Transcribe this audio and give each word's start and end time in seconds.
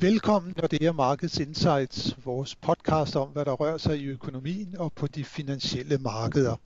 Velkommen, 0.00 0.54
når 0.56 0.66
det 0.66 0.82
er 0.82 0.92
Markets 0.92 1.38
Insights, 1.38 2.16
vores 2.24 2.54
podcast 2.54 3.16
om, 3.16 3.28
hvad 3.28 3.44
der 3.44 3.52
rører 3.52 3.78
sig 3.78 3.98
i 3.98 4.04
økonomien 4.04 4.76
og 4.78 4.92
på 4.92 5.06
de 5.06 5.24
finansielle 5.24 5.98
markeder. 5.98 6.56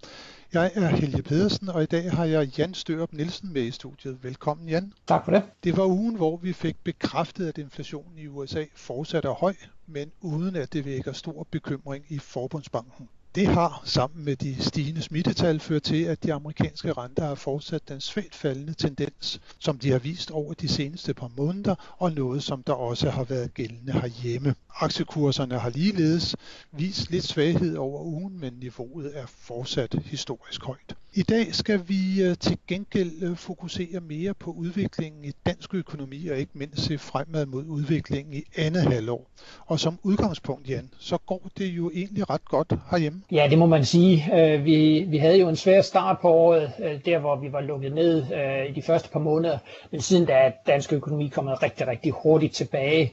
Jeg 0.52 0.70
er 0.74 0.88
Helge 0.88 1.22
Pedersen, 1.22 1.68
og 1.68 1.82
i 1.82 1.86
dag 1.86 2.12
har 2.12 2.24
jeg 2.24 2.58
Jan 2.58 2.74
Størup 2.74 3.12
Nielsen 3.12 3.52
med 3.52 3.62
i 3.62 3.70
studiet. 3.70 4.24
Velkommen, 4.24 4.68
Jan. 4.68 4.92
Tak 5.08 5.24
for 5.24 5.32
det. 5.32 5.42
Det 5.64 5.76
var 5.76 5.86
ugen, 5.86 6.16
hvor 6.16 6.36
vi 6.36 6.52
fik 6.52 6.76
bekræftet, 6.84 7.48
at 7.48 7.58
inflationen 7.58 8.18
i 8.18 8.26
USA 8.26 8.64
fortsat 8.74 9.24
er 9.24 9.32
høj, 9.32 9.54
men 9.86 10.10
uden 10.20 10.56
at 10.56 10.72
det 10.72 10.84
vækker 10.84 11.12
stor 11.12 11.46
bekymring 11.50 12.04
i 12.08 12.18
Forbundsbanken. 12.18 13.08
Det 13.34 13.46
har 13.46 13.82
sammen 13.84 14.24
med 14.24 14.36
de 14.36 14.62
stigende 14.62 15.02
smittetal 15.02 15.60
ført 15.60 15.82
til, 15.82 16.02
at 16.04 16.22
de 16.22 16.32
amerikanske 16.32 16.92
renter 16.92 17.26
har 17.26 17.34
fortsat 17.34 17.88
den 17.88 18.00
svagt 18.00 18.34
faldende 18.34 18.74
tendens, 18.74 19.40
som 19.58 19.78
de 19.78 19.90
har 19.90 19.98
vist 19.98 20.30
over 20.30 20.54
de 20.54 20.68
seneste 20.68 21.14
par 21.14 21.30
måneder, 21.36 21.94
og 21.98 22.12
noget 22.12 22.42
som 22.42 22.62
der 22.62 22.72
også 22.72 23.10
har 23.10 23.24
været 23.24 23.54
gældende 23.54 23.92
herhjemme. 23.92 24.54
Aktiekurserne 24.80 25.58
har 25.58 25.70
ligeledes 25.70 26.36
vist 26.72 27.10
lidt 27.10 27.24
svaghed 27.24 27.76
over 27.76 28.02
ugen, 28.02 28.40
men 28.40 28.52
niveauet 28.52 29.18
er 29.18 29.26
fortsat 29.26 29.94
historisk 30.04 30.64
højt. 30.64 30.96
I 31.14 31.22
dag 31.22 31.54
skal 31.54 31.88
vi 31.88 32.22
øh, 32.22 32.36
til 32.36 32.58
gengæld 32.66 33.22
øh, 33.22 33.36
fokusere 33.36 34.00
mere 34.00 34.34
på 34.34 34.50
udviklingen 34.50 35.24
i 35.24 35.32
dansk 35.46 35.74
økonomi 35.74 36.28
og 36.28 36.38
ikke 36.38 36.52
mindst 36.54 36.80
se 36.84 36.98
fremad 36.98 37.46
mod 37.46 37.64
udviklingen 37.64 38.34
i 38.34 38.42
andet 38.56 38.82
halvår. 38.82 39.30
Og 39.66 39.80
som 39.80 39.98
udgangspunkt, 40.02 40.68
Jan, 40.68 40.90
så 40.98 41.18
går 41.18 41.50
det 41.58 41.66
jo 41.66 41.90
egentlig 41.94 42.30
ret 42.30 42.44
godt 42.44 42.72
herhjemme. 42.90 43.17
Ja, 43.32 43.46
det 43.50 43.58
må 43.58 43.66
man 43.66 43.84
sige. 43.84 44.24
Øh, 44.34 44.64
vi, 44.64 45.04
vi 45.08 45.18
havde 45.18 45.38
jo 45.38 45.48
en 45.48 45.56
svær 45.56 45.80
start 45.80 46.18
på 46.18 46.30
året, 46.30 46.72
øh, 46.78 47.00
der 47.04 47.18
hvor 47.18 47.36
vi 47.36 47.52
var 47.52 47.60
lukket 47.60 47.92
ned 47.92 48.24
øh, 48.34 48.70
i 48.70 48.72
de 48.72 48.82
første 48.82 49.10
par 49.10 49.20
måneder. 49.20 49.58
Men 49.90 50.00
siden 50.00 50.26
da 50.26 50.32
er 50.32 50.50
dansk 50.66 50.92
økonomi 50.92 51.28
kommet 51.28 51.62
rigtig, 51.62 51.86
rigtig 51.86 52.12
hurtigt 52.12 52.54
tilbage, 52.54 53.12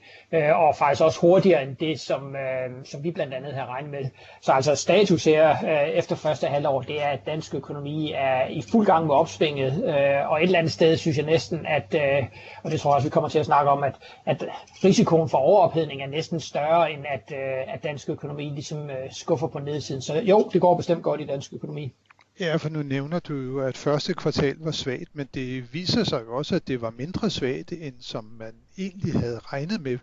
og 0.56 0.76
faktisk 0.76 1.02
også 1.02 1.20
hurtigere 1.22 1.64
end 1.64 1.76
det, 1.76 2.00
som, 2.00 2.36
som 2.84 3.04
vi 3.04 3.12
blandt 3.12 3.34
andet 3.34 3.54
har 3.54 3.66
regnet 3.66 3.92
med. 3.92 4.10
Så 4.42 4.52
altså 4.52 4.76
status 4.76 5.24
her 5.24 5.58
efter 5.88 6.16
første 6.16 6.48
halvår, 6.48 6.82
det 6.82 7.04
er, 7.04 7.08
at 7.08 7.20
dansk 7.26 7.56
økonomi 7.56 8.12
er 8.16 8.48
i 8.48 8.64
fuld 8.72 8.86
gang 8.86 9.06
med 9.06 9.16
opsvinget, 9.16 9.84
og 10.26 10.38
et 10.38 10.44
eller 10.44 10.60
andet 10.60 10.74
sted 10.74 10.98
synes 10.98 11.18
jeg 11.18 11.26
næsten, 11.26 11.66
at, 11.66 11.96
og 12.64 12.72
det 12.72 12.80
tror 12.80 12.92
jeg 12.92 12.96
også, 12.96 13.08
vi 13.08 13.12
kommer 13.12 13.30
til 13.30 13.40
at 13.40 13.46
snakke 13.46 13.72
om, 13.72 13.84
at, 13.84 13.96
at 14.26 14.46
risikoen 14.84 15.30
for 15.30 15.38
overophedning 15.38 16.02
er 16.02 16.08
næsten 16.08 16.40
større, 16.40 16.92
end 16.92 17.06
at, 17.14 17.38
at 17.74 17.84
dansk 17.84 18.10
økonomi 18.10 18.44
ligesom 18.50 18.90
skuffer 19.12 19.48
på 19.48 19.60
nedsiden. 19.60 19.95
Så 20.02 20.14
jo, 20.16 20.50
det 20.54 20.62
går 20.62 20.78
bestemt 20.78 21.04
godt 21.04 21.22
i 21.22 21.26
dansk 21.26 21.54
økonomi. 21.54 21.94
Ja, 22.40 22.56
for 22.56 22.70
nu 22.70 22.84
nævner 22.84 23.20
du 23.20 23.36
jo, 23.36 23.60
at 23.60 23.78
første 23.78 24.14
kvartal 24.14 24.56
var 24.60 24.72
svagt, 24.72 25.16
men 25.16 25.30
det 25.34 25.74
viser 25.74 26.04
sig 26.04 26.22
jo 26.26 26.38
også, 26.38 26.56
at 26.56 26.68
det 26.68 26.82
var 26.82 26.94
mindre 26.98 27.30
svagt, 27.30 27.72
end 27.72 27.96
som 28.00 28.24
man 28.24 28.54
egentlig 28.78 29.14
havde 29.14 29.40
regnet 29.40 29.82
med. 29.82 29.98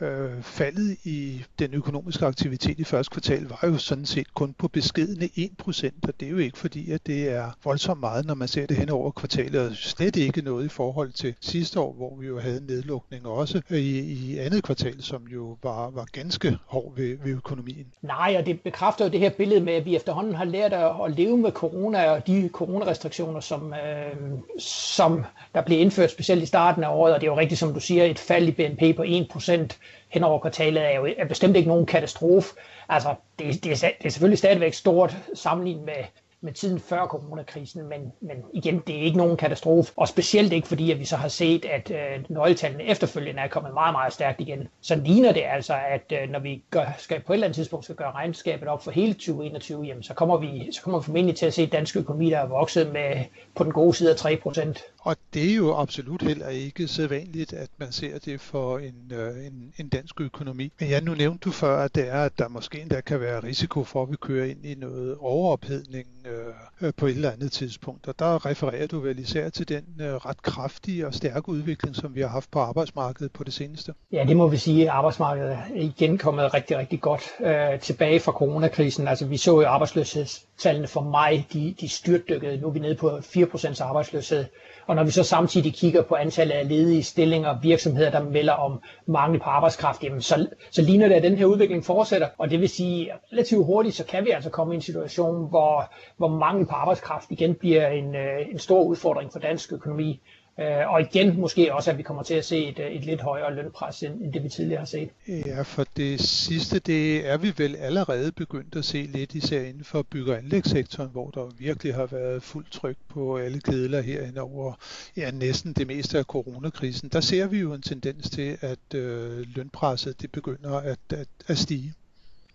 Øh, 0.00 0.42
faldet 0.42 0.96
i 1.04 1.44
den 1.58 1.74
økonomiske 1.74 2.26
aktivitet 2.26 2.78
i 2.78 2.84
første 2.84 3.10
kvartal 3.10 3.44
var 3.48 3.68
jo 3.68 3.78
sådan 3.78 4.06
set 4.06 4.34
kun 4.34 4.54
på 4.58 4.68
beskedende 4.68 5.28
1%, 5.36 5.90
og 6.02 6.20
det 6.20 6.26
er 6.26 6.30
jo 6.30 6.38
ikke 6.38 6.58
fordi, 6.58 6.90
at 6.90 7.06
det 7.06 7.28
er 7.28 7.50
voldsomt 7.64 8.00
meget, 8.00 8.26
når 8.26 8.34
man 8.34 8.48
ser 8.48 8.66
det 8.66 8.76
hen 8.76 8.90
over 8.90 9.10
kvartalet, 9.10 9.68
og 9.68 9.76
slet 9.76 10.16
ikke 10.16 10.42
noget 10.42 10.64
i 10.64 10.68
forhold 10.68 11.12
til 11.12 11.34
sidste 11.40 11.80
år, 11.80 11.92
hvor 11.92 12.16
vi 12.16 12.26
jo 12.26 12.38
havde 12.38 12.66
nedlukning 12.66 13.26
også 13.26 13.62
øh, 13.70 13.78
i, 13.78 13.98
i 13.98 14.38
andet 14.38 14.62
kvartal, 14.64 15.02
som 15.02 15.22
jo 15.32 15.56
var, 15.62 15.90
var 15.90 16.06
ganske 16.12 16.58
hård 16.66 16.96
ved, 16.96 17.16
ved 17.24 17.32
økonomien. 17.32 17.86
Nej, 18.02 18.34
og 18.38 18.46
det 18.46 18.60
bekræfter 18.60 19.04
jo 19.04 19.10
det 19.10 19.20
her 19.20 19.30
billede 19.30 19.60
med, 19.60 19.72
at 19.72 19.84
vi 19.84 19.96
efterhånden 19.96 20.34
har 20.34 20.44
lært 20.44 20.72
at, 20.72 20.90
at 21.04 21.12
leve 21.16 21.38
med 21.38 21.52
corona 21.52 22.10
og 22.10 22.26
de 22.26 22.50
coronarestriktioner, 22.52 23.40
som, 23.40 23.72
øh, 23.72 24.38
som 24.58 25.24
der 25.54 25.62
blev 25.62 25.80
indført 25.80 26.10
specielt 26.10 26.42
i 26.42 26.46
starten 26.46 26.84
af 26.84 26.88
året, 26.88 27.14
og 27.14 27.20
det 27.20 27.26
er 27.26 27.30
jo 27.30 27.38
rigtigt, 27.38 27.60
som 27.60 27.74
du 27.74 27.80
siger, 27.80 28.04
et 28.04 28.17
fald 28.18 28.48
i 28.48 28.50
BNP 28.50 28.96
på 28.96 29.02
1% 29.02 29.78
hen 30.08 30.24
over 30.24 30.38
kvartalet 30.38 30.84
er 30.84 30.96
jo 30.96 31.08
er 31.18 31.24
bestemt 31.24 31.56
ikke 31.56 31.68
nogen 31.68 31.86
katastrofe. 31.86 32.54
Altså, 32.88 33.14
det, 33.38 33.64
det, 33.64 33.84
er, 33.84 33.90
det 33.98 34.06
er 34.06 34.10
selvfølgelig 34.10 34.38
stadigvæk 34.38 34.74
stort 34.74 35.16
sammenlignet 35.34 35.84
med, 35.84 36.04
med 36.40 36.52
tiden 36.52 36.80
før 36.80 37.06
coronakrisen, 37.06 37.88
men, 37.88 38.12
men 38.20 38.36
igen, 38.54 38.82
det 38.86 38.98
er 38.98 39.02
ikke 39.02 39.18
nogen 39.18 39.36
katastrofe, 39.36 39.92
og 39.96 40.08
specielt 40.08 40.52
ikke 40.52 40.68
fordi, 40.68 40.92
at 40.92 40.98
vi 40.98 41.04
så 41.04 41.16
har 41.16 41.28
set, 41.28 41.64
at 41.64 41.90
øh, 41.90 42.24
nøgletallene 42.28 42.84
efterfølgende 42.84 43.42
er 43.42 43.48
kommet 43.48 43.74
meget, 43.74 43.92
meget 43.92 44.12
stærkt 44.12 44.40
igen. 44.40 44.68
Så 44.80 44.96
ligner 44.96 45.32
det 45.32 45.42
altså, 45.52 45.74
at 45.88 46.12
øh, 46.22 46.30
når 46.30 46.38
vi 46.38 46.62
gør, 46.70 46.94
skal 46.98 47.20
på 47.20 47.32
et 47.32 47.36
eller 47.36 47.46
andet 47.46 47.54
tidspunkt 47.54 47.84
skal 47.84 47.96
gøre 47.96 48.12
regnskabet 48.12 48.68
op 48.68 48.84
for 48.84 48.90
hele 48.90 49.12
2021, 49.12 49.84
jamen, 49.84 50.02
så 50.02 50.14
kommer 50.14 50.36
vi 50.36 50.68
så 50.72 50.82
kommer 50.82 51.00
vi 51.00 51.04
formentlig 51.04 51.36
til 51.36 51.46
at 51.46 51.54
se 51.54 51.66
dansk 51.66 51.96
økonomi, 51.96 52.30
der 52.30 52.38
er 52.38 52.46
vokset 52.46 52.92
med 52.92 53.24
på 53.54 53.64
den 53.64 53.72
gode 53.72 53.94
side 53.94 54.10
af 54.10 54.16
3 54.16 54.36
procent. 54.36 54.82
Og 55.08 55.16
det 55.34 55.50
er 55.50 55.54
jo 55.54 55.74
absolut 55.74 56.22
heller 56.22 56.48
ikke 56.48 56.88
sædvanligt, 56.88 57.52
at 57.52 57.68
man 57.78 57.92
ser 57.92 58.18
det 58.18 58.40
for 58.40 58.78
en, 58.78 59.12
øh, 59.12 59.46
en, 59.46 59.72
en 59.78 59.88
dansk 59.88 60.20
økonomi. 60.20 60.72
Men 60.80 60.88
ja, 60.88 61.00
nu 61.00 61.14
nævnte 61.14 61.44
du 61.44 61.50
før, 61.50 61.84
at 61.84 61.94
det 61.94 62.08
er, 62.08 62.24
at 62.24 62.38
der 62.38 62.48
måske 62.48 62.80
endda 62.80 63.00
kan 63.00 63.20
være 63.20 63.42
risiko 63.42 63.84
for, 63.84 64.02
at 64.02 64.10
vi 64.10 64.16
kører 64.16 64.46
ind 64.46 64.66
i 64.66 64.74
noget 64.74 65.16
overophedning 65.20 66.06
øh, 66.26 66.86
øh, 66.86 66.92
på 66.96 67.06
et 67.06 67.10
eller 67.14 67.30
andet 67.30 67.52
tidspunkt. 67.52 68.08
Og 68.08 68.18
der 68.18 68.46
refererer 68.46 68.86
du 68.86 69.00
vel 69.00 69.18
især 69.18 69.48
til 69.48 69.68
den 69.68 69.84
øh, 70.00 70.14
ret 70.14 70.42
kraftige 70.42 71.06
og 71.06 71.14
stærke 71.14 71.48
udvikling, 71.48 71.96
som 71.96 72.14
vi 72.14 72.20
har 72.20 72.28
haft 72.28 72.50
på 72.50 72.58
arbejdsmarkedet 72.58 73.32
på 73.32 73.44
det 73.44 73.52
seneste. 73.52 73.94
Ja, 74.12 74.24
det 74.28 74.36
må 74.36 74.48
vi 74.48 74.56
sige. 74.56 74.90
Arbejdsmarkedet 74.90 75.52
er 75.52 75.58
igen 75.74 76.18
kommet 76.18 76.54
rigtig, 76.54 76.78
rigtig 76.78 77.00
godt 77.00 77.22
øh, 77.40 77.80
tilbage 77.80 78.20
fra 78.20 78.32
coronakrisen. 78.32 79.08
Altså 79.08 79.26
vi 79.26 79.36
så 79.36 79.60
jo 79.60 79.66
arbejdsløshedstallene 79.66 80.86
for 80.86 81.00
mig, 81.00 81.46
de, 81.52 81.74
de 81.80 81.88
styrtdykkede. 81.88 82.60
Nu 82.60 82.68
er 82.68 82.72
vi 82.72 82.78
nede 82.78 82.94
på 82.94 83.18
4% 83.18 83.82
arbejdsløshed. 83.82 84.44
Og 84.86 84.94
når 84.98 85.04
vi 85.04 85.10
så 85.10 85.22
samtidig 85.22 85.74
kigger 85.74 86.02
på 86.02 86.14
antallet 86.14 86.54
af 86.54 86.68
ledige 86.68 87.02
stillinger 87.02 87.48
og 87.48 87.58
virksomheder, 87.62 88.10
der 88.10 88.22
melder 88.22 88.52
om 88.52 88.80
mangel 89.06 89.40
på 89.40 89.44
arbejdskraft, 89.44 90.04
jamen 90.04 90.20
så, 90.20 90.46
så 90.70 90.82
ligner 90.82 91.08
det, 91.08 91.14
at 91.14 91.22
den 91.22 91.38
her 91.38 91.46
udvikling 91.46 91.84
fortsætter. 91.84 92.28
Og 92.38 92.50
det 92.50 92.60
vil 92.60 92.68
sige, 92.68 93.12
at 93.12 93.18
relativt 93.32 93.66
hurtigt, 93.66 93.94
så 93.94 94.04
kan 94.04 94.24
vi 94.24 94.30
altså 94.30 94.50
komme 94.50 94.74
i 94.74 94.76
en 94.76 94.82
situation, 94.82 95.48
hvor, 95.48 95.92
hvor 96.16 96.28
mangel 96.28 96.66
på 96.66 96.72
arbejdskraft 96.72 97.30
igen 97.30 97.54
bliver 97.54 97.88
en, 97.88 98.14
øh, 98.14 98.46
en 98.50 98.58
stor 98.58 98.82
udfordring 98.82 99.32
for 99.32 99.38
dansk 99.38 99.72
økonomi. 99.72 100.20
Øh, 100.60 100.92
og 100.92 101.00
igen 101.00 101.40
måske 101.40 101.74
også, 101.74 101.90
at 101.90 101.98
vi 101.98 102.02
kommer 102.02 102.22
til 102.22 102.34
at 102.34 102.44
se 102.44 102.66
et, 102.68 102.78
et 102.96 103.04
lidt 103.04 103.20
højere 103.20 103.54
lønpres, 103.54 104.02
end 104.02 104.32
det 104.32 104.44
vi 104.44 104.48
tidligere 104.48 104.78
har 104.78 104.86
set. 104.86 105.08
Ja, 105.28 105.62
for 105.62 105.84
det 105.96 106.20
sidste, 106.20 106.78
det 106.78 107.28
er 107.28 107.36
vi 107.36 107.52
vel 107.56 107.76
allerede 107.76 108.32
begyndt 108.32 108.76
at 108.76 108.84
se 108.84 109.02
lidt, 109.02 109.34
især 109.34 109.62
inden 109.62 109.84
for 109.84 110.02
bygge- 110.02 110.32
og 110.32 110.38
anlægssektoren, 110.38 111.10
hvor 111.10 111.30
der 111.30 111.50
virkelig 111.58 111.94
har 111.94 112.06
været 112.06 112.42
fuldt 112.42 112.72
tryk 112.72 112.96
på 113.08 113.36
alle 113.36 113.60
kedler 113.60 114.00
herhen 114.00 114.38
over 114.38 114.74
ja, 115.16 115.30
næsten 115.30 115.72
det 115.72 115.86
meste 115.86 116.18
af 116.18 116.24
coronakrisen. 116.24 117.08
Der 117.08 117.20
ser 117.20 117.46
vi 117.46 117.58
jo 117.58 117.72
en 117.72 117.82
tendens 117.82 118.30
til, 118.30 118.58
at 118.60 118.94
øh, 118.94 119.46
lønpresset 119.56 120.22
det 120.22 120.32
begynder 120.32 120.74
at, 120.74 120.98
at, 121.10 121.28
at 121.46 121.58
stige. 121.58 121.94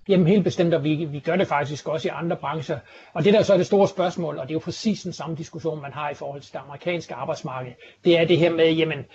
Jamen 0.08 0.28
helt 0.28 0.44
bestemt, 0.44 0.74
og 0.74 0.84
vi, 0.84 1.06
vi 1.06 1.20
gør 1.20 1.36
det 1.36 1.48
faktisk 1.48 1.88
også 1.88 2.08
i 2.08 2.12
andre 2.14 2.36
brancher. 2.36 2.80
Og 3.14 3.24
det 3.24 3.34
der 3.34 3.44
så 3.44 3.54
er 3.54 3.58
det 3.58 3.66
store 3.66 3.88
spørgsmål, 3.88 4.38
og 4.38 4.44
det 4.48 4.52
er 4.52 4.56
jo 4.56 4.60
præcis 4.60 5.02
den 5.02 5.14
samme 5.14 5.36
diskussion, 5.36 5.82
man 5.82 5.94
har 5.94 6.10
i 6.10 6.14
forhold 6.14 6.42
til 6.42 6.54
det 6.54 6.60
amerikanske 6.68 7.14
arbejdsmarked, 7.14 7.72
det 8.04 8.20
er 8.20 8.26
det 8.26 8.38
her 8.38 8.52
med, 8.52 8.72
jamen, 8.72 9.06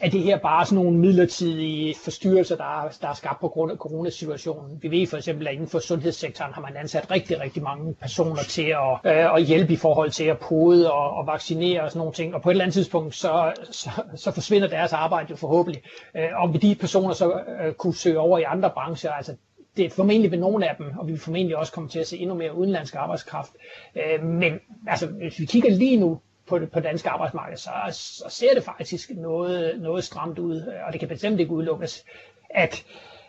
er 0.00 0.10
det 0.10 0.22
her 0.22 0.38
bare 0.38 0.66
sådan 0.66 0.84
nogle 0.84 0.98
midlertidige 0.98 1.94
forstyrrelser, 2.04 2.56
der 2.56 2.84
er, 2.84 2.88
der 3.00 3.08
er 3.08 3.14
skabt 3.14 3.40
på 3.40 3.48
grund 3.48 3.72
af 3.72 3.78
coronasituationen. 3.78 4.78
Vi 4.82 4.90
ved 4.90 5.06
for 5.06 5.16
eksempel, 5.16 5.46
at 5.46 5.54
inden 5.54 5.68
for 5.68 5.78
sundhedssektoren 5.78 6.52
har 6.52 6.60
man 6.60 6.76
ansat 6.76 7.10
rigtig, 7.10 7.40
rigtig 7.40 7.62
mange 7.62 7.94
personer 7.94 8.42
til 8.42 8.62
at, 8.62 9.16
øh, 9.16 9.34
at 9.34 9.42
hjælpe 9.42 9.72
i 9.72 9.76
forhold 9.76 10.10
til 10.10 10.24
at 10.24 10.38
pode 10.38 10.92
og, 10.92 11.10
og 11.10 11.26
vaccinere 11.26 11.82
og 11.82 11.90
sådan 11.90 11.98
nogle 11.98 12.12
ting. 12.12 12.34
Og 12.34 12.42
på 12.42 12.50
et 12.50 12.52
eller 12.52 12.64
andet 12.64 12.74
tidspunkt, 12.74 13.14
så, 13.14 13.52
så, 13.70 13.90
så 14.16 14.30
forsvinder 14.30 14.68
deres 14.68 14.92
arbejde 14.92 15.26
jo 15.30 15.36
forhåbentlig. 15.36 15.82
Øh, 16.16 16.28
og 16.34 16.52
vil 16.52 16.62
de 16.62 16.74
personer 16.74 17.14
så 17.14 17.40
øh, 17.64 17.74
kunne 17.74 17.94
søge 17.94 18.18
over 18.18 18.38
i 18.38 18.42
andre 18.42 18.70
brancher, 18.70 19.10
altså 19.10 19.36
det 19.76 19.84
er 19.84 19.90
formentlig 19.90 20.30
ved 20.30 20.38
nogle 20.38 20.68
af 20.68 20.76
dem, 20.76 20.98
og 20.98 21.06
vi 21.06 21.12
vil 21.12 21.20
formentlig 21.20 21.56
også 21.56 21.72
komme 21.72 21.88
til 21.88 21.98
at 21.98 22.06
se 22.06 22.18
endnu 22.18 22.34
mere 22.34 22.54
udenlandsk 22.54 22.94
arbejdskraft. 22.94 23.52
Øh, 23.96 24.24
men 24.24 24.60
altså, 24.86 25.06
hvis 25.06 25.40
vi 25.40 25.44
kigger 25.44 25.70
lige 25.70 25.96
nu 25.96 26.20
på 26.46 26.58
det 26.58 26.70
på 26.70 26.80
danske 26.80 27.08
arbejdsmarked, 27.10 27.56
så, 27.56 27.70
så 27.92 28.24
ser 28.28 28.54
det 28.54 28.62
faktisk 28.62 29.10
noget, 29.10 29.80
noget 29.80 30.04
stramt 30.04 30.38
ud, 30.38 30.60
og 30.86 30.92
det 30.92 31.00
kan 31.00 31.08
bestemt 31.08 31.40
ikke 31.40 31.52
udelukkes, 31.52 32.04
at, 32.50 32.84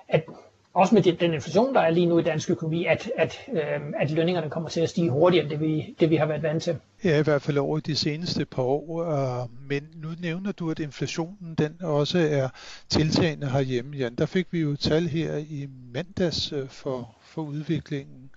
at 0.08 0.24
også 0.78 0.96
med 0.96 1.04
den 1.04 1.34
inflation, 1.34 1.74
der 1.74 1.82
er 1.82 1.90
lige 1.90 2.06
nu 2.06 2.20
i 2.20 2.24
dansk 2.24 2.50
økonomi, 2.50 2.86
at, 2.86 3.12
at, 3.18 3.38
øh, 3.54 3.82
at 4.00 4.12
lønningerne 4.12 4.50
kommer 4.50 4.70
til 4.70 4.82
at 4.82 4.90
stige 4.90 5.10
hurtigere 5.10 5.44
end 5.44 5.52
det 5.52 5.60
vi, 5.60 5.96
det, 6.00 6.10
vi 6.10 6.16
har 6.16 6.26
været 6.26 6.44
vant 6.44 6.64
til. 6.64 6.76
Ja, 7.04 7.20
i 7.20 7.24
hvert 7.24 7.42
fald 7.42 7.58
over 7.58 7.80
de 7.80 7.96
seneste 7.96 8.46
par 8.46 8.64
år. 8.64 9.04
Øh, 9.04 9.48
men 9.70 9.88
nu 9.96 10.10
nævner 10.22 10.52
du, 10.52 10.72
at 10.72 10.80
inflationen 10.80 11.56
den 11.58 11.76
også 11.84 12.20
er 12.20 12.50
tiltagende 12.90 13.50
herhjemme. 13.50 13.98
Jan, 13.98 14.16
der 14.16 14.26
fik 14.26 14.48
vi 14.52 14.60
jo 14.60 14.76
tal 14.76 15.08
her 15.08 15.38
i 15.38 15.68
mandags 15.94 16.52
øh, 16.52 16.68
for, 16.70 17.16
for 17.22 17.42
udviklingen 17.42 18.30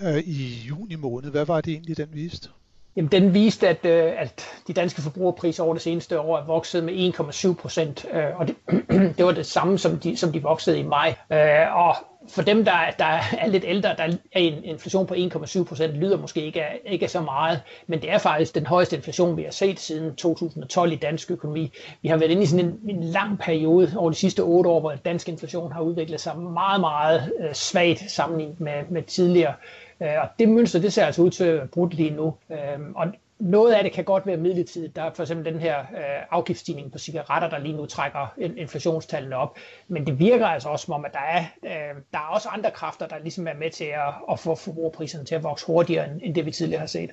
øh, 0.00 0.18
i 0.18 0.66
juni 0.68 0.94
måned. 0.94 1.30
Hvad 1.30 1.44
var 1.44 1.60
det 1.60 1.72
egentlig, 1.72 1.96
den 1.96 2.08
viste? 2.12 2.48
Jamen, 2.96 3.12
den 3.12 3.34
viste, 3.34 3.68
at, 3.68 3.86
øh, 3.86 4.12
at 4.20 4.46
de 4.66 4.72
danske 4.72 5.02
forbrugerpriser 5.02 5.64
over 5.64 5.74
det 5.74 5.82
seneste 5.82 6.20
år 6.20 6.38
er 6.38 6.44
vokset 6.44 6.84
med 6.84 6.94
1,7 6.94 7.54
procent, 7.54 8.06
øh, 8.12 8.40
og 8.40 8.48
det, 8.48 8.56
det 9.18 9.24
var 9.24 9.32
det 9.32 9.46
samme, 9.46 9.78
som 9.78 9.98
de, 9.98 10.16
som 10.16 10.32
de 10.32 10.42
voksede 10.42 10.78
i 10.78 10.82
maj. 10.82 11.14
Øh, 11.32 11.76
og 11.76 11.96
for 12.28 12.42
dem, 12.42 12.64
der, 12.64 12.72
der 12.98 13.20
er 13.38 13.46
lidt 13.46 13.64
ældre, 13.66 13.88
der 13.96 14.02
er 14.02 14.12
en 14.32 14.64
inflation 14.64 15.06
på 15.06 15.14
1,7 15.14 15.64
procent, 15.64 15.94
lyder 15.94 16.18
måske 16.18 16.44
ikke 16.44 16.62
af, 16.62 16.80
ikke 16.86 17.08
så 17.08 17.20
meget, 17.20 17.60
men 17.86 18.02
det 18.02 18.10
er 18.10 18.18
faktisk 18.18 18.54
den 18.54 18.66
højeste 18.66 18.96
inflation, 18.96 19.36
vi 19.36 19.42
har 19.42 19.50
set 19.50 19.80
siden 19.80 20.16
2012 20.16 20.92
i 20.92 20.96
dansk 20.96 21.30
økonomi. 21.30 21.72
Vi 22.02 22.08
har 22.08 22.16
været 22.16 22.30
inde 22.30 22.42
i 22.42 22.46
sådan 22.46 22.64
en, 22.64 22.96
en 22.96 23.04
lang 23.04 23.38
periode 23.38 23.92
over 23.96 24.10
de 24.10 24.16
sidste 24.16 24.40
otte 24.40 24.70
år, 24.70 24.80
hvor 24.80 24.94
dansk 25.04 25.28
inflation 25.28 25.72
har 25.72 25.80
udviklet 25.80 26.20
sig 26.20 26.38
meget, 26.38 26.80
meget 26.80 27.32
øh, 27.40 27.54
svagt 27.54 28.10
sammenlignet 28.10 28.60
med, 28.60 28.82
med 28.90 29.02
tidligere. 29.02 29.54
Øh, 30.00 30.20
og 30.22 30.28
det 30.38 30.48
mønster, 30.48 30.80
det 30.80 30.92
ser 30.92 31.06
altså 31.06 31.22
ud 31.22 31.30
til 31.30 31.44
at 31.44 31.70
brudt 31.70 31.94
lige 31.94 32.10
nu. 32.10 32.34
Øh, 32.50 32.80
og 32.94 33.06
noget 33.38 33.72
af 33.72 33.84
det 33.84 33.92
kan 33.92 34.04
godt 34.04 34.26
være 34.26 34.36
midlertidigt. 34.36 34.96
Der 34.96 35.02
er 35.02 35.10
for 35.14 35.22
eksempel 35.22 35.52
den 35.52 35.60
her 35.60 35.80
øh, 35.80 36.26
afgiftsstigning 36.30 36.92
på 36.92 36.98
cigaretter, 36.98 37.48
der 37.48 37.58
lige 37.58 37.76
nu 37.76 37.86
trækker 37.86 38.34
inflationstallene 38.56 39.36
op. 39.36 39.56
Men 39.88 40.06
det 40.06 40.18
virker 40.18 40.46
altså 40.46 40.68
også 40.68 40.84
som 40.84 40.94
om, 40.94 41.04
at 41.04 41.12
der 41.12 41.20
er, 41.20 41.44
øh, 41.64 42.02
der 42.12 42.18
er 42.18 42.34
også 42.34 42.48
andre 42.48 42.70
kræfter, 42.70 43.06
der 43.06 43.18
ligesom 43.18 43.48
er 43.48 43.54
med 43.54 43.70
til 43.70 43.84
at, 43.84 44.14
at 44.32 44.38
få 44.38 44.54
forbrugerpriserne 44.54 45.24
til 45.24 45.34
at 45.34 45.42
vokse 45.42 45.66
hurtigere, 45.66 46.10
end, 46.10 46.20
end 46.22 46.34
det 46.34 46.46
vi 46.46 46.50
tidligere 46.50 46.80
har 46.80 46.86
set. 46.86 47.10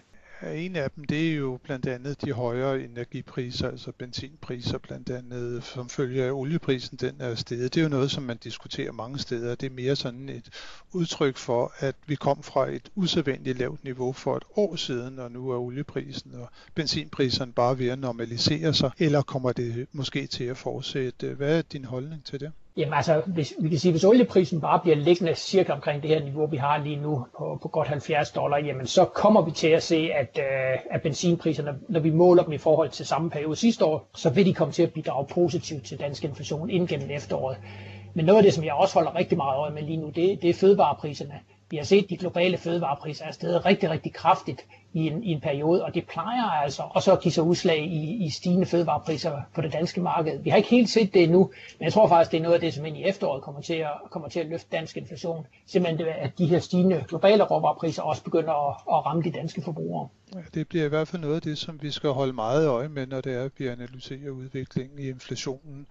En 0.51 0.75
af 0.75 0.91
dem, 0.91 1.03
det 1.03 1.31
er 1.31 1.35
jo 1.35 1.59
blandt 1.63 1.87
andet 1.87 2.21
de 2.21 2.31
højere 2.31 2.83
energipriser, 2.83 3.67
altså 3.67 3.91
benzinpriser 3.91 4.77
blandt 4.77 5.09
andet, 5.09 5.63
som 5.63 5.89
følger 5.89 6.25
af 6.25 6.31
olieprisen, 6.31 6.97
den 6.97 7.15
er 7.19 7.35
steget. 7.35 7.73
Det 7.73 7.79
er 7.79 7.83
jo 7.83 7.89
noget, 7.89 8.11
som 8.11 8.23
man 8.23 8.37
diskuterer 8.37 8.91
mange 8.91 9.19
steder. 9.19 9.55
Det 9.55 9.71
er 9.71 9.73
mere 9.73 9.95
sådan 9.95 10.29
et 10.29 10.49
udtryk 10.91 11.37
for, 11.37 11.73
at 11.77 11.95
vi 12.07 12.15
kom 12.15 12.43
fra 12.43 12.69
et 12.69 12.89
usædvanligt 12.95 13.57
lavt 13.57 13.83
niveau 13.83 14.13
for 14.13 14.37
et 14.37 14.43
år 14.55 14.75
siden, 14.75 15.19
og 15.19 15.31
nu 15.31 15.49
er 15.49 15.57
olieprisen 15.57 16.35
og 16.35 16.49
benzinpriserne 16.75 17.53
bare 17.53 17.79
ved 17.79 17.87
at 17.87 17.99
normalisere 17.99 18.73
sig, 18.73 18.91
eller 18.97 19.21
kommer 19.21 19.51
det 19.51 19.87
måske 19.91 20.27
til 20.27 20.43
at 20.43 20.57
fortsætte? 20.57 21.33
Hvad 21.33 21.57
er 21.57 21.61
din 21.61 21.85
holdning 21.85 22.25
til 22.25 22.39
det? 22.39 22.51
Jamen 22.77 22.93
altså, 22.93 23.21
hvis, 23.25 23.53
vi 23.59 23.69
kan 23.69 23.79
sige, 23.79 23.91
hvis 23.91 24.03
olieprisen 24.03 24.61
bare 24.61 24.79
bliver 24.79 24.95
liggende 24.95 25.35
cirka 25.35 25.71
omkring 25.73 26.03
det 26.03 26.09
her 26.09 26.23
niveau, 26.23 26.45
vi 26.45 26.57
har 26.57 26.77
lige 26.77 26.95
nu 26.95 27.25
på, 27.37 27.59
på 27.61 27.67
godt 27.67 27.87
70 27.87 28.31
dollar, 28.31 28.57
jamen 28.57 28.85
så 28.85 29.05
kommer 29.05 29.41
vi 29.41 29.51
til 29.51 29.67
at 29.67 29.83
se, 29.83 30.09
at, 30.13 30.39
øh, 30.39 30.79
at 30.91 31.01
benzinpriserne, 31.01 31.75
når 31.89 31.99
vi 31.99 32.09
måler 32.09 32.43
dem 32.43 32.53
i 32.53 32.57
forhold 32.57 32.89
til 32.89 33.05
samme 33.05 33.29
periode 33.29 33.55
sidste 33.55 33.85
år, 33.85 34.09
så 34.15 34.29
vil 34.29 34.45
de 34.45 34.53
komme 34.53 34.71
til 34.71 34.83
at 34.83 34.93
bidrage 34.93 35.25
positivt 35.25 35.85
til 35.85 35.99
dansk 35.99 36.23
inflation 36.23 36.69
ind 36.69 36.87
gennem 36.87 37.09
efteråret. 37.11 37.57
Men 38.13 38.25
noget 38.25 38.37
af 38.37 38.43
det, 38.43 38.53
som 38.53 38.63
jeg 38.63 38.73
også 38.73 38.93
holder 38.93 39.15
rigtig 39.15 39.37
meget 39.37 39.57
øje 39.57 39.71
med 39.73 39.81
lige 39.81 39.97
nu, 39.97 40.07
det, 40.07 40.41
det 40.41 40.49
er 40.49 40.53
fødevarepriserne. 40.53 41.39
Vi 41.69 41.77
har 41.77 41.83
set, 41.83 42.03
at 42.03 42.09
de 42.09 42.17
globale 42.17 42.57
fødevarepriser 42.57 43.25
er 43.25 43.31
steget 43.31 43.65
rigtig, 43.65 43.89
rigtig 43.89 44.13
kraftigt 44.13 44.65
i 44.93 45.07
en, 45.07 45.23
i 45.23 45.31
en 45.31 45.39
periode, 45.39 45.83
og 45.83 45.93
det 45.93 46.05
plejer 46.07 46.43
altså 46.43 46.83
også 46.89 47.11
at 47.11 47.19
give 47.19 47.31
sig 47.31 47.43
udslag 47.43 47.79
i, 47.79 48.25
i 48.25 48.29
stigende 48.29 48.65
fødevarepriser 48.65 49.41
på 49.55 49.61
det 49.61 49.73
danske 49.73 50.01
marked. 50.01 50.39
Vi 50.39 50.49
har 50.49 50.57
ikke 50.57 50.69
helt 50.69 50.89
set 50.89 51.13
det 51.13 51.23
endnu, 51.23 51.49
men 51.79 51.83
jeg 51.83 51.93
tror 51.93 52.07
faktisk, 52.07 52.31
det 52.31 52.37
er 52.37 52.41
noget 52.41 52.53
af 52.53 52.59
det, 52.59 52.73
som 52.73 52.85
ind 52.85 52.97
i 52.97 53.03
efteråret 53.03 53.41
kommer 53.41 53.61
til 53.61 53.73
at, 53.73 53.91
kommer 54.09 54.27
til 54.27 54.39
at 54.39 54.45
løfte 54.45 54.67
dansk 54.71 54.97
inflation. 54.97 55.47
Simpelthen 55.67 56.05
det, 56.05 56.11
at 56.11 56.37
de 56.37 56.45
her 56.45 56.59
stigende 56.59 57.03
globale 57.07 57.43
råvarepriser 57.43 58.01
også 58.03 58.23
begynder 58.23 58.69
at, 58.69 58.75
at 58.97 59.05
ramme 59.05 59.21
de 59.21 59.31
danske 59.31 59.61
forbrugere. 59.61 60.07
Ja, 60.35 60.39
det 60.53 60.67
bliver 60.67 60.85
i 60.85 60.87
hvert 60.87 61.07
fald 61.07 61.21
noget 61.21 61.35
af 61.35 61.41
det, 61.41 61.57
som 61.57 61.81
vi 61.81 61.91
skal 61.91 62.09
holde 62.09 62.33
meget 62.33 62.67
øje 62.67 62.89
med, 62.89 63.07
når 63.07 63.21
det 63.21 63.33
er, 63.33 63.43
at 63.43 63.51
vi 63.57 63.67
analyserer 63.67 64.29
udviklingen 64.29 64.99
i 64.99 65.09
inflationen 65.09 65.87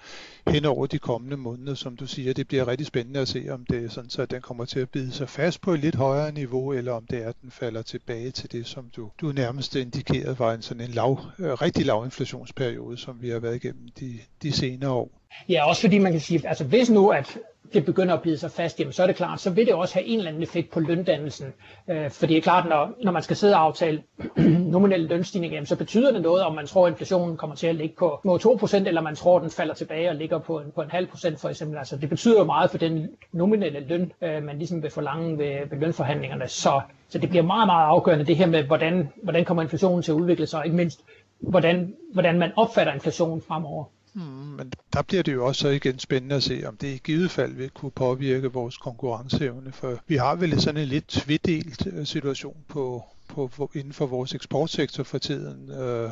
hen 0.47 0.65
over 0.65 0.87
de 0.87 0.99
kommende 0.99 1.37
måneder. 1.37 1.75
Som 1.75 1.97
du 1.97 2.07
siger, 2.07 2.35
det 2.35 2.49
bliver 2.49 2.69
rigtig 2.69 2.87
spændende 2.87 3.21
at 3.21 3.29
se, 3.29 3.47
om 3.51 3.67
det 3.67 3.85
er 3.85 3.89
sådan, 3.89 4.11
så 4.11 4.27
den 4.27 4.41
kommer 4.41 4.65
til 4.65 4.81
at 4.81 4.91
bide 4.91 5.13
sig 5.13 5.29
fast 5.29 5.61
på 5.61 5.73
et 5.73 5.81
lidt 5.81 5.95
højere 5.95 6.33
niveau, 6.33 6.73
eller 6.73 6.93
om 6.93 7.07
det 7.07 7.23
er, 7.25 7.29
at 7.29 7.37
den 7.43 7.51
falder 7.51 7.83
tilbage 7.83 8.31
til 8.31 8.53
det, 8.53 8.67
som 8.67 8.91
du, 8.97 9.11
du 9.21 9.33
nærmest 9.33 9.77
indikerede 9.77 10.39
var 10.39 10.55
en 10.55 10.63
sådan 10.63 10.85
en 10.85 10.91
lav, 10.91 11.21
øh, 11.39 11.53
rigtig 11.53 11.87
lav 11.87 12.05
inflationsperiode, 12.05 12.97
som 12.97 13.23
vi 13.23 13.31
har 13.31 13.39
været 13.39 13.57
igennem 13.57 13.89
de, 14.01 14.19
de 14.43 14.53
senere 14.53 14.91
år. 14.91 15.11
Ja, 15.49 15.69
også 15.69 15.81
fordi 15.81 15.99
man 15.99 16.13
kan 16.13 16.21
sige, 16.21 16.49
altså 16.49 16.65
hvis 16.65 16.91
nu 16.91 17.09
at 17.09 17.39
det 17.75 17.85
begynder 17.85 18.15
at 18.15 18.23
bide 18.23 18.39
sig 18.39 18.51
fast, 18.51 18.81
jamen, 18.81 18.93
så 18.93 19.03
er 19.03 19.07
det 19.07 19.17
klart, 19.17 19.41
så 19.41 19.51
vil 19.51 19.67
det 19.67 19.75
også 19.75 19.95
have 19.95 20.07
en 20.07 20.19
eller 20.19 20.31
anden 20.31 20.43
effekt 20.43 20.71
på 20.71 20.81
løndannelsen. 20.81 21.53
Øh, 21.91 22.11
for 22.11 22.27
det 22.27 22.37
er 22.37 22.41
klart, 22.41 22.69
når, 22.69 22.95
når 23.03 23.13
man 23.13 23.23
skal 23.23 23.37
sidde 23.37 23.55
og 23.55 23.61
aftale 23.61 24.03
nominelle 24.77 25.07
lønstigning, 25.07 25.53
jamen, 25.53 25.67
så 25.67 25.77
betyder 25.77 26.13
det 26.13 26.23
noget, 26.23 26.43
om 26.43 26.55
man 26.55 26.67
tror, 26.67 26.87
at 26.87 26.91
inflationen 26.91 27.37
kommer 27.37 27.57
til 27.57 27.67
at 27.67 27.75
ligge 27.75 27.95
på 27.99 28.21
2%, 28.27 28.77
eller 28.77 29.01
man 29.01 29.17
tror, 29.17 29.37
at 29.37 29.43
den 29.43 29.51
falder 29.51 29.75
tilbage 29.75 30.09
og 30.09 30.17
ligger 30.17 30.39
på 30.39 30.61
en, 30.61 30.73
på 30.75 30.83
en 30.83 30.91
halv 30.91 31.07
procent 31.07 31.41
for 31.41 31.49
eksempel. 31.49 31.79
Altså, 31.79 31.97
det 31.97 32.09
betyder 32.09 32.39
jo 32.39 32.45
meget 32.45 32.71
for 32.71 32.79
den 32.79 33.09
nominelle 33.33 33.81
løn, 33.81 34.13
øh, 34.23 34.43
man 34.43 34.59
ligesom 34.59 34.83
vil 34.83 34.91
forlange 34.91 35.39
ved, 35.39 35.69
ved 35.71 35.79
lønforhandlingerne. 35.79 36.49
Så, 36.49 36.81
så 37.09 37.19
det 37.19 37.29
bliver 37.29 37.43
meget, 37.43 37.67
meget 37.67 37.87
afgørende 37.87 38.25
det 38.25 38.37
her 38.37 38.47
med, 38.47 38.63
hvordan, 38.63 39.09
hvordan 39.23 39.45
kommer 39.45 39.63
inflationen 39.63 40.03
til 40.03 40.13
at 40.13 40.17
udvikle 40.17 40.47
sig, 40.47 40.59
og 40.59 40.65
ikke 40.65 40.77
mindst, 40.77 41.01
hvordan, 41.41 41.95
hvordan 42.13 42.39
man 42.39 42.53
opfatter 42.57 42.93
inflationen 42.93 43.43
fremover. 43.49 43.85
Mm, 44.15 44.23
men 44.23 44.73
der 44.93 45.03
bliver 45.03 45.23
det 45.23 45.33
jo 45.33 45.47
også 45.47 45.61
så 45.61 45.69
igen 45.69 45.99
spændende 45.99 46.37
at 46.37 46.43
se, 46.43 46.63
om 46.67 46.77
det 46.77 46.89
i 46.89 47.01
givet 47.05 47.31
fald 47.31 47.53
vil 47.53 47.71
kunne 47.71 47.91
påvirke 47.91 48.53
vores 48.53 48.77
konkurrenceevne, 48.77 49.73
for 49.73 49.99
vi 50.07 50.17
har 50.17 50.35
vel 50.35 50.61
sådan 50.61 50.81
en 50.81 50.89
lidt 50.89 51.09
tvidelt 51.09 51.87
øh, 51.87 52.07
situation 52.07 52.57
på, 52.69 53.05
på, 53.33 53.71
inden 53.75 53.93
for 53.93 54.07
vores 54.07 54.35
eksportsektor 54.35 55.03
for 55.03 55.19
tiden. 55.19 55.71
Øh, 55.71 56.11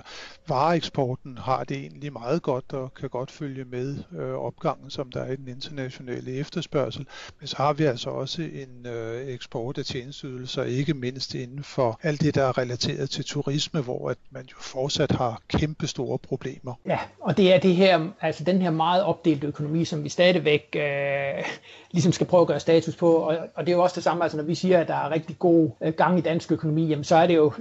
vareeksporten 0.48 1.38
har 1.38 1.64
det 1.64 1.76
egentlig 1.76 2.12
meget 2.12 2.42
godt 2.42 2.72
og 2.72 2.94
kan 2.94 3.08
godt 3.08 3.30
følge 3.30 3.64
med 3.64 3.96
øh, 4.18 4.34
opgangen, 4.34 4.90
som 4.90 5.10
der 5.10 5.20
er 5.20 5.32
i 5.32 5.36
den 5.36 5.48
internationale 5.48 6.32
efterspørgsel. 6.32 7.06
Men 7.40 7.46
så 7.46 7.56
har 7.56 7.72
vi 7.72 7.84
altså 7.84 8.10
også 8.10 8.42
en 8.42 8.86
øh, 8.86 9.28
eksport 9.28 9.78
af 9.78 9.84
tjenesteydelser, 9.84 10.62
ikke 10.62 10.94
mindst 10.94 11.34
inden 11.34 11.62
for 11.62 12.00
alt 12.02 12.20
det, 12.20 12.34
der 12.34 12.42
er 12.44 12.58
relateret 12.58 13.10
til 13.10 13.24
turisme, 13.24 13.80
hvor 13.80 14.10
at 14.10 14.18
man 14.30 14.44
jo 14.44 14.56
fortsat 14.60 15.10
har 15.10 15.40
kæmpe 15.48 15.86
store 15.86 16.18
problemer. 16.18 16.74
Ja, 16.86 16.98
og 17.20 17.36
det 17.36 17.54
er 17.54 17.58
det 17.58 17.76
her, 17.76 18.08
altså 18.20 18.44
den 18.44 18.62
her 18.62 18.70
meget 18.70 19.04
opdelte 19.04 19.46
økonomi, 19.46 19.84
som 19.84 20.04
vi 20.04 20.08
stadigvæk 20.08 20.76
øh, 20.76 21.44
ligesom 21.90 22.12
skal 22.12 22.26
prøve 22.26 22.40
at 22.40 22.46
gøre 22.46 22.60
status 22.60 22.96
på. 22.96 23.14
Og, 23.14 23.38
og 23.54 23.66
det 23.66 23.72
er 23.72 23.76
jo 23.76 23.82
også 23.82 23.94
det 23.94 24.04
samme, 24.04 24.22
altså 24.22 24.36
når 24.36 24.44
vi 24.44 24.54
siger, 24.54 24.80
at 24.80 24.88
der 24.88 24.94
er 24.94 25.10
rigtig 25.10 25.38
god 25.38 25.70
øh, 25.82 25.92
gang 25.94 26.18
i 26.18 26.20
dansk 26.20 26.52
økonomi, 26.52 26.86
jamen 26.86 27.04
så 27.10 27.16
er 27.16 27.26
det 27.26 27.36
jo 27.36 27.52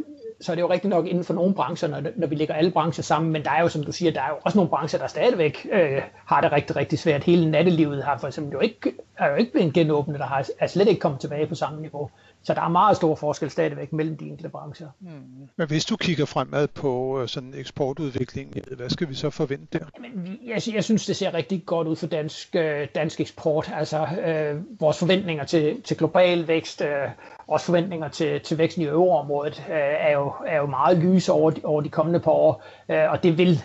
så 0.42 0.52
er 0.52 0.56
det 0.56 0.62
jo 0.62 0.70
rigtigt 0.70 0.90
nok 0.90 1.08
inden 1.08 1.24
for 1.24 1.34
nogle 1.34 1.54
brancher, 1.54 1.88
når, 1.88 2.02
når 2.16 2.28
vi 2.28 2.36
lægger 2.36 2.54
alle 2.56 2.72
brancher 2.72 3.04
sammen, 3.04 3.32
men 3.32 3.44
der 3.44 3.52
er 3.52 3.62
jo, 3.62 3.68
som 3.68 3.84
du 3.84 3.92
siger, 3.92 4.12
der 4.12 4.22
er 4.22 4.30
jo 4.30 4.36
også 4.44 4.58
nogle 4.58 4.70
brancher, 4.70 5.00
der 5.00 5.08
stadigvæk 5.08 5.68
øh, 5.72 6.02
har 6.26 6.42
det 6.42 6.52
rigtig, 6.52 6.76
rigtig 6.76 7.00
svært. 7.00 7.24
Hele 7.24 7.52
nattelivet 7.52 8.04
har 8.04 8.18
for 8.18 8.28
eksempel 8.28 8.54
jo 8.54 8.60
ikke, 8.60 8.94
er 9.18 9.30
jo 9.30 9.36
ikke 9.36 9.52
blevet 9.52 9.74
genåbnet, 9.74 10.20
der 10.20 10.26
har, 10.26 10.48
er 10.60 10.68
slet 10.68 10.88
ikke 10.88 11.00
kommet 11.00 11.22
tilbage 11.22 11.48
på 11.48 11.56
samme 11.56 11.82
niveau. 11.82 12.10
Så 12.44 12.54
der 12.54 12.62
er 12.62 12.68
meget 12.70 12.98
stor 12.98 13.16
forskel 13.16 13.50
stadigvæk 13.50 13.94
mellem 13.94 14.18
de 14.18 14.26
enkelte 14.26 14.50
brancher. 14.50 14.88
Mm. 15.00 15.10
Men 15.58 15.68
hvis 15.68 15.86
du 15.86 15.96
kigger 15.96 16.26
fremad 16.26 16.68
på 16.68 17.22
øh, 17.22 17.28
sådan 17.28 17.54
eksportudvikling, 17.56 18.56
hvad 18.78 18.90
skal 18.90 19.10
vi 19.10 19.14
så 19.16 19.30
forvente 19.30 19.80
der? 19.80 19.86
Jamen, 20.04 20.40
jeg, 20.46 20.62
jeg 20.74 20.84
synes, 20.84 21.06
det 21.06 21.16
ser 21.16 21.34
rigtig 21.34 21.64
godt 21.66 21.88
ud 21.88 21.96
for 21.96 22.08
dansk, 22.08 22.56
øh, 22.56 22.88
dansk 22.96 23.20
eksport. 23.20 23.72
Altså 23.76 24.08
øh, 24.26 24.82
vores 24.82 25.00
forventninger 25.00 25.44
til, 25.44 25.82
til 25.82 25.98
global 25.98 26.48
vækst, 26.48 26.82
øh, 26.82 27.10
vores 27.48 27.64
forventninger 27.64 28.08
til, 28.08 28.42
til 28.42 28.58
væksten 28.58 28.84
i 28.84 28.88
øvreområdet 28.88 29.64
øh, 29.70 29.76
er, 29.78 30.12
jo, 30.12 30.34
er 30.48 30.58
jo 30.58 30.66
meget 30.66 30.98
lyse 30.98 31.32
over 31.32 31.52
de, 31.52 31.62
over 31.64 31.82
de 31.82 31.90
kommende 31.90 32.20
par 32.20 32.32
år, 32.32 32.64
øh, 32.90 33.12
og 33.12 33.24
det 33.24 33.38
vil 33.38 33.64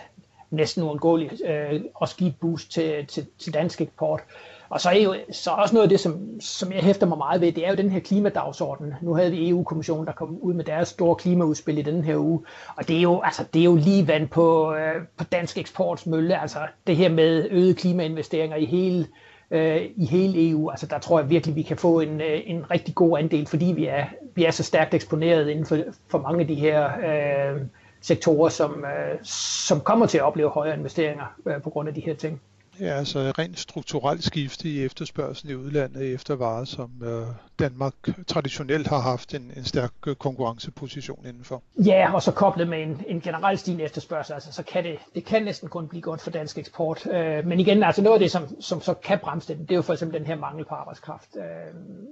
næsten 0.51 0.83
uundgåeligt 0.83 1.33
øh, 1.45 1.81
også 1.95 2.15
give 2.15 2.29
et 2.29 2.35
boost 2.39 2.71
til, 2.71 3.07
til, 3.07 3.27
til 3.39 3.53
dansk 3.53 3.81
eksport. 3.81 4.21
Og 4.69 4.81
så 4.81 4.89
er 4.89 4.93
jo 4.93 5.15
så 5.31 5.51
er 5.51 5.55
også 5.55 5.75
noget 5.75 5.83
af 5.83 5.89
det, 5.89 5.99
som, 5.99 6.41
som 6.41 6.71
jeg 6.71 6.83
hæfter 6.83 7.07
mig 7.07 7.17
meget 7.17 7.41
ved, 7.41 7.51
det 7.51 7.65
er 7.65 7.69
jo 7.69 7.75
den 7.75 7.89
her 7.89 7.99
klimadagsorden. 7.99 8.93
Nu 9.01 9.13
havde 9.13 9.31
vi 9.31 9.49
EU-kommissionen, 9.49 10.05
der 10.05 10.11
kom 10.11 10.37
ud 10.41 10.53
med 10.53 10.63
deres 10.63 10.87
store 10.87 11.15
klimaudspil 11.15 11.77
i 11.77 11.81
den 11.81 12.03
her 12.03 12.17
uge, 12.17 12.39
og 12.75 12.87
det 12.87 12.97
er 12.97 13.01
jo, 13.01 13.21
altså, 13.21 13.43
det 13.53 13.59
er 13.59 13.65
jo 13.65 13.75
lige 13.75 14.07
vand 14.07 14.27
på, 14.27 14.73
øh, 14.73 14.95
på 15.17 15.23
dansk 15.23 15.57
eksportsmølle, 15.57 16.41
altså 16.41 16.59
det 16.87 16.95
her 16.95 17.09
med 17.09 17.47
øgede 17.51 17.73
klimainvesteringer 17.73 18.57
i 18.57 18.65
hele, 18.65 19.07
øh, 19.51 19.81
i 19.95 20.05
hele 20.05 20.49
EU. 20.49 20.69
Altså 20.69 20.85
der 20.85 20.99
tror 20.99 21.19
jeg 21.19 21.29
virkelig, 21.29 21.55
vi 21.55 21.61
kan 21.61 21.77
få 21.77 21.99
en, 21.99 22.21
øh, 22.21 22.41
en 22.45 22.71
rigtig 22.71 22.95
god 22.95 23.19
andel, 23.19 23.47
fordi 23.47 23.65
vi 23.65 23.85
er, 23.85 24.05
vi 24.35 24.45
er 24.45 24.51
så 24.51 24.63
stærkt 24.63 24.93
eksponeret 24.93 25.49
inden 25.49 25.65
for, 25.65 25.77
for 26.07 26.19
mange 26.19 26.41
af 26.41 26.47
de 26.47 26.55
her 26.55 26.85
øh, 26.85 27.61
sektorer, 28.01 28.49
som, 28.49 28.85
øh, 28.85 29.17
som 29.23 29.81
kommer 29.81 30.05
til 30.05 30.17
at 30.17 30.23
opleve 30.23 30.49
højere 30.49 30.77
investeringer 30.77 31.25
øh, 31.45 31.61
på 31.61 31.69
grund 31.69 31.89
af 31.89 31.95
de 31.95 32.01
her 32.01 32.15
ting. 32.15 32.41
Ja, 32.79 32.85
altså 32.97 33.19
rent 33.19 33.59
strukturelt 33.59 34.23
skifte 34.23 34.69
i 34.69 34.83
efterspørgsel 34.83 35.49
i 35.49 35.55
udlandet 35.55 36.13
efter 36.13 36.35
varer, 36.35 36.65
som 36.65 36.91
øh, 37.03 37.27
Danmark 37.59 37.93
traditionelt 38.27 38.87
har 38.87 38.99
haft 38.99 39.33
en, 39.33 39.51
en 39.57 39.63
stærk 39.63 39.91
øh, 40.07 40.15
konkurrenceposition 40.15 41.25
indenfor. 41.27 41.63
Ja, 41.85 42.13
og 42.13 42.21
så 42.21 42.31
koblet 42.31 42.67
med 42.67 42.81
en, 42.81 43.01
en 43.07 43.21
generelt 43.21 43.59
stigende 43.59 43.83
efterspørgsel, 43.83 44.33
altså, 44.33 44.51
så 44.51 44.63
kan 44.63 44.83
det, 44.83 44.97
det 45.15 45.25
kan 45.25 45.43
næsten 45.43 45.69
kun 45.69 45.87
blive 45.87 46.01
godt 46.01 46.21
for 46.21 46.31
dansk 46.31 46.57
eksport. 46.57 47.07
Øh, 47.11 47.47
men 47.47 47.59
igen, 47.59 47.83
altså 47.83 48.01
noget 48.01 48.15
af 48.15 48.19
det, 48.19 48.31
som, 48.31 48.61
som 48.61 48.81
så 48.81 48.93
kan 48.93 49.19
bremse 49.19 49.47
det, 49.47 49.59
det 49.59 49.71
er 49.71 49.75
jo 49.75 49.81
for 49.81 49.93
eksempel 49.93 50.19
den 50.19 50.27
her 50.27 50.35
mangel 50.35 50.65
på 50.65 50.75
arbejdskraft, 50.75 51.29
øh, 51.35 51.43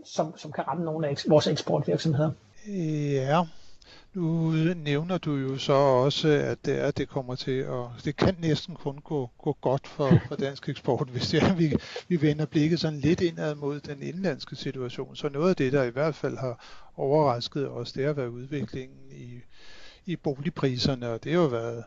som, 0.05 0.37
som 0.37 0.51
kan 0.51 0.67
ramme 0.67 0.85
nogle 0.85 1.07
af 1.07 1.15
vores 1.27 1.47
eksportvirksomheder. 1.47 2.31
Ja, 2.67 3.43
nu 4.13 4.51
nævner 4.75 5.17
du 5.17 5.35
jo 5.35 5.57
så 5.57 5.73
også, 5.73 6.27
at 6.27 6.65
det, 6.65 6.79
er, 6.79 6.87
at 6.87 6.97
det 6.97 7.09
kommer 7.09 7.35
til 7.35 7.51
at, 7.51 8.05
det 8.05 8.15
kan 8.15 8.35
næsten 8.39 8.75
kun 8.75 8.97
gå, 8.97 9.29
gå 9.41 9.57
godt 9.61 9.87
for, 9.87 10.09
for 10.27 10.35
dansk 10.35 10.69
eksport, 10.69 11.09
hvis 11.09 11.27
det 11.27 11.43
er, 11.43 11.55
vi, 11.55 11.75
vi 12.07 12.21
vender 12.21 12.45
blikket 12.45 12.79
sådan 12.79 12.99
lidt 12.99 13.21
indad 13.21 13.55
mod 13.55 13.79
den 13.79 14.01
indlandske 14.01 14.55
situation. 14.55 15.15
Så 15.15 15.29
noget 15.29 15.49
af 15.49 15.55
det, 15.55 15.73
der 15.73 15.83
i 15.83 15.89
hvert 15.89 16.15
fald 16.15 16.37
har 16.37 16.65
overrasket 16.95 17.69
os, 17.69 17.91
det 17.91 18.05
har 18.05 18.13
været 18.13 18.27
udviklingen 18.27 19.11
i, 19.11 19.39
i 20.05 20.15
boligpriserne, 20.15 21.09
og 21.09 21.23
det 21.23 21.31
har 21.31 21.39
jo 21.39 21.47
været 21.47 21.83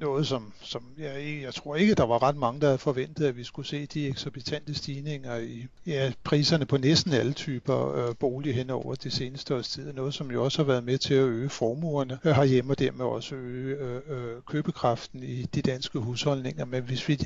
noget, 0.00 0.26
som, 0.26 0.52
som 0.62 0.82
jeg, 0.98 1.40
jeg 1.42 1.54
tror 1.54 1.76
ikke, 1.76 1.94
der 1.94 2.06
var 2.06 2.22
ret 2.22 2.36
mange, 2.36 2.60
der 2.60 2.66
havde 2.66 2.78
forventet, 2.78 3.26
at 3.26 3.36
vi 3.36 3.44
skulle 3.44 3.68
se 3.68 3.86
de 3.86 4.08
eksorbitante 4.08 4.74
stigninger 4.74 5.36
i 5.36 5.66
ja, 5.86 6.12
priserne 6.24 6.66
på 6.66 6.76
næsten 6.76 7.12
alle 7.12 7.32
typer 7.32 7.94
øh, 7.94 8.14
bolig 8.20 8.54
hen 8.54 8.70
over 8.70 8.94
det 8.94 9.12
seneste 9.12 9.54
års 9.54 9.68
tid. 9.68 9.92
Noget, 9.92 10.14
som 10.14 10.30
jo 10.30 10.44
også 10.44 10.58
har 10.58 10.66
været 10.66 10.84
med 10.84 10.98
til 10.98 11.14
at 11.14 11.24
øge 11.24 11.48
formuerne 11.48 12.18
øh, 12.24 12.32
herhjemme, 12.32 12.72
og 12.72 12.78
dermed 12.78 13.04
også 13.04 13.34
øge 13.34 13.76
øh, 13.76 14.00
øh, 14.08 14.42
købekraften 14.46 15.22
i 15.22 15.42
de 15.42 15.62
danske 15.62 15.98
husholdninger. 15.98 16.64
Men 16.64 16.82
hvis 16.82 17.08
vi 17.08 17.18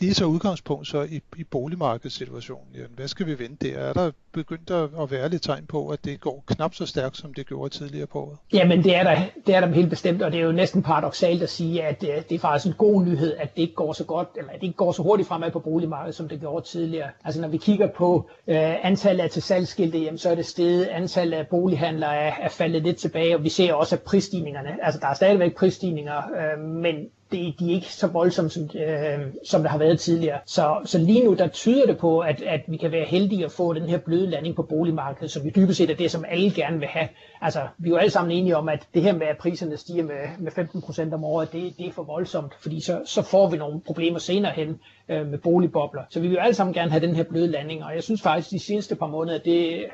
lige 0.00 0.14
så 0.14 0.24
udgangspunkt 0.24 0.88
så 0.88 1.02
i, 1.02 1.20
i 1.36 1.44
boligmarkedssituationen, 1.44 2.74
jamen, 2.74 2.90
hvad 2.96 3.08
skal 3.08 3.26
vi 3.26 3.38
vente 3.38 3.68
der? 3.68 3.78
Er 3.78 3.92
der 3.92 4.10
begyndt 4.32 4.70
at 4.70 5.10
være 5.10 5.28
lidt 5.28 5.42
tegn 5.42 5.66
på, 5.66 5.88
at 5.88 6.04
det 6.04 6.20
går 6.20 6.44
knap 6.46 6.74
så 6.74 6.86
stærkt, 6.86 7.16
som 7.16 7.34
det 7.34 7.46
gjorde 7.46 7.74
tidligere 7.74 8.06
på 8.06 8.20
året? 8.20 8.36
Jamen 8.52 8.84
det 8.84 8.96
er 8.96 9.02
der, 9.02 9.24
det 9.46 9.54
er 9.54 9.60
der 9.60 9.74
helt 9.74 9.90
bestemt, 9.90 10.22
og 10.22 10.32
det 10.32 10.40
er 10.40 10.44
jo 10.44 10.52
næsten 10.52 10.82
paradoxalt 10.82 11.42
at 11.42 11.50
sige, 11.50 11.82
at 11.82 12.00
øh, 12.16 12.22
det 12.28 12.34
er 12.34 12.38
faktisk 12.38 12.66
en 12.66 12.78
god 12.78 13.02
nyhed, 13.02 13.36
at 13.38 13.56
det 13.56 13.62
ikke 13.62 13.74
går 13.74 13.92
så 13.92 14.04
godt, 14.04 14.28
eller 14.36 14.50
at 14.50 14.60
det 14.60 14.66
ikke 14.66 14.76
går 14.76 14.92
så 14.92 15.02
hurtigt 15.02 15.28
fremad 15.28 15.50
på 15.50 15.58
boligmarkedet, 15.58 16.14
som 16.14 16.28
det 16.28 16.40
gjorde 16.40 16.66
tidligere. 16.66 17.08
Altså 17.24 17.40
når 17.40 17.48
vi 17.48 17.56
kigger 17.56 17.86
på 17.86 18.28
øh, 18.46 18.86
antallet 18.86 19.24
af 19.24 19.30
til 19.30 19.42
salgsskilte, 19.42 19.98
jamen, 19.98 20.18
så 20.18 20.30
er 20.30 20.34
det 20.34 20.46
steget, 20.46 20.86
antallet 20.86 21.38
af 21.38 21.46
bolighandlere 21.46 22.16
er, 22.16 22.32
er 22.40 22.48
faldet 22.48 22.82
lidt 22.82 22.96
tilbage, 22.96 23.36
og 23.36 23.44
vi 23.44 23.48
ser 23.48 23.74
også, 23.74 23.96
at 23.96 24.02
prisstigningerne, 24.02 24.76
altså 24.82 25.00
der 25.00 25.06
er 25.06 25.14
stadigvæk 25.14 25.56
prisstigninger, 25.56 26.16
øh, 26.18 26.64
men 26.64 26.96
det, 27.32 27.54
de 27.60 27.70
er 27.70 27.74
ikke 27.74 27.92
så 27.92 28.06
voldsomme, 28.06 28.50
som, 28.50 28.62
øh, 28.62 29.18
som 29.44 29.62
der 29.62 29.68
har 29.68 29.78
været 29.78 30.00
tidligere. 30.00 30.38
Så, 30.46 30.80
så 30.84 30.98
lige 30.98 31.24
nu, 31.24 31.34
der 31.34 31.48
tyder 31.48 31.86
det 31.86 31.98
på, 31.98 32.18
at, 32.18 32.42
at 32.42 32.60
vi 32.68 32.76
kan 32.76 32.92
være 32.92 33.04
heldige 33.04 33.44
at 33.44 33.52
få 33.52 33.72
den 33.72 33.88
her 33.88 33.98
bløde 33.98 34.26
landing 34.26 34.56
på 34.56 34.62
boligmarkedet, 34.62 35.30
som 35.30 35.44
vi 35.44 35.50
dybest 35.50 35.78
set 35.78 35.90
er 35.90 35.94
det, 35.94 36.10
som 36.10 36.24
alle 36.28 36.50
gerne 36.50 36.78
vil 36.78 36.88
have. 36.88 37.08
Altså, 37.40 37.60
vi 37.78 37.88
er 37.88 37.90
jo 37.92 37.96
alle 37.96 38.10
sammen 38.10 38.36
enige 38.38 38.56
om, 38.56 38.68
at 38.68 38.86
det 38.94 39.02
her 39.02 39.12
med, 39.12 39.26
at 39.26 39.36
priserne 39.38 39.76
stiger 39.76 40.04
med, 40.04 40.14
med 40.38 40.52
15% 40.52 41.14
om 41.14 41.24
året, 41.24 41.52
det, 41.52 41.74
det 41.78 41.86
er 41.86 41.92
for 41.92 42.02
voldsomt, 42.02 42.52
fordi 42.60 42.80
så, 42.80 43.02
så 43.04 43.22
får 43.22 43.50
vi 43.50 43.56
nogle 43.56 43.80
problemer 43.80 44.18
senere 44.18 44.52
hen 44.52 44.80
øh, 45.08 45.26
med 45.26 45.38
boligbobler. 45.38 46.02
Så 46.10 46.20
vi 46.20 46.28
vil 46.28 46.34
jo 46.34 46.40
alle 46.40 46.54
sammen 46.54 46.74
gerne 46.74 46.90
have 46.90 47.06
den 47.06 47.16
her 47.16 47.24
bløde 47.24 47.46
landing, 47.46 47.84
og 47.84 47.94
jeg 47.94 48.02
synes 48.02 48.22
faktisk, 48.22 48.50
de 48.50 48.58
seneste 48.58 48.96
par 48.96 49.06
måneder, 49.06 49.38
det, 49.38 49.84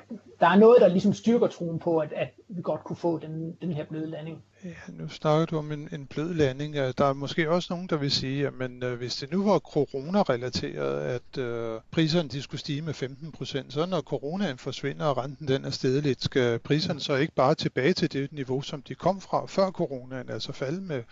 der 0.40 0.47
er 0.47 0.57
noget, 0.57 0.80
der 0.80 0.88
ligesom 0.88 1.12
styrker 1.12 1.47
troen 1.47 1.78
på, 1.78 1.99
at, 1.99 2.12
at 2.16 2.28
vi 2.49 2.62
godt 2.62 2.85
kunne 2.85 2.97
få 2.97 3.18
den, 3.18 3.57
den 3.61 3.73
her 3.73 3.85
bløde 3.85 4.11
landing. 4.11 4.42
Ja, 4.65 4.71
nu 4.88 5.09
snakker 5.09 5.47
du 5.47 5.59
om 5.59 5.73
en, 5.73 5.88
en 5.93 6.07
blød 6.07 6.35
landing. 6.35 6.75
Der 6.75 7.05
er 7.05 7.12
måske 7.12 7.50
også 7.50 7.73
nogen, 7.73 7.87
der 7.87 7.97
vil 7.97 8.11
sige, 8.11 8.47
at 8.47 8.55
men, 8.55 8.83
øh, 8.83 8.99
hvis 8.99 9.17
det 9.17 9.33
nu 9.33 9.45
var 9.45 9.59
corona-relateret, 9.59 11.00
at 11.00 11.38
øh, 11.38 11.81
priserne 11.91 12.29
de 12.29 12.43
skulle 12.43 12.61
stige 12.61 12.83
med 12.83 12.95
15 12.95 13.33
procent, 13.33 13.73
så 13.73 13.87
når 13.87 14.00
coronaen 14.00 14.59
forsvinder 14.59 15.07
og 15.07 15.17
renten 15.17 15.49
den 15.49 15.65
er 15.65 15.71
stedet 15.71 16.03
lidt, 16.03 16.25
skal 16.25 16.59
priserne 16.59 17.00
så 17.00 17.15
ikke 17.15 17.35
bare 17.35 17.55
tilbage 17.55 17.93
til 17.93 18.12
det 18.12 18.33
niveau, 18.33 18.62
som 18.62 18.83
de 18.83 18.95
kom 18.95 19.21
fra 19.21 19.47
før 19.47 19.71
coronaen, 19.71 20.31
altså 20.31 20.53
falde 20.53 20.81
med 20.81 21.03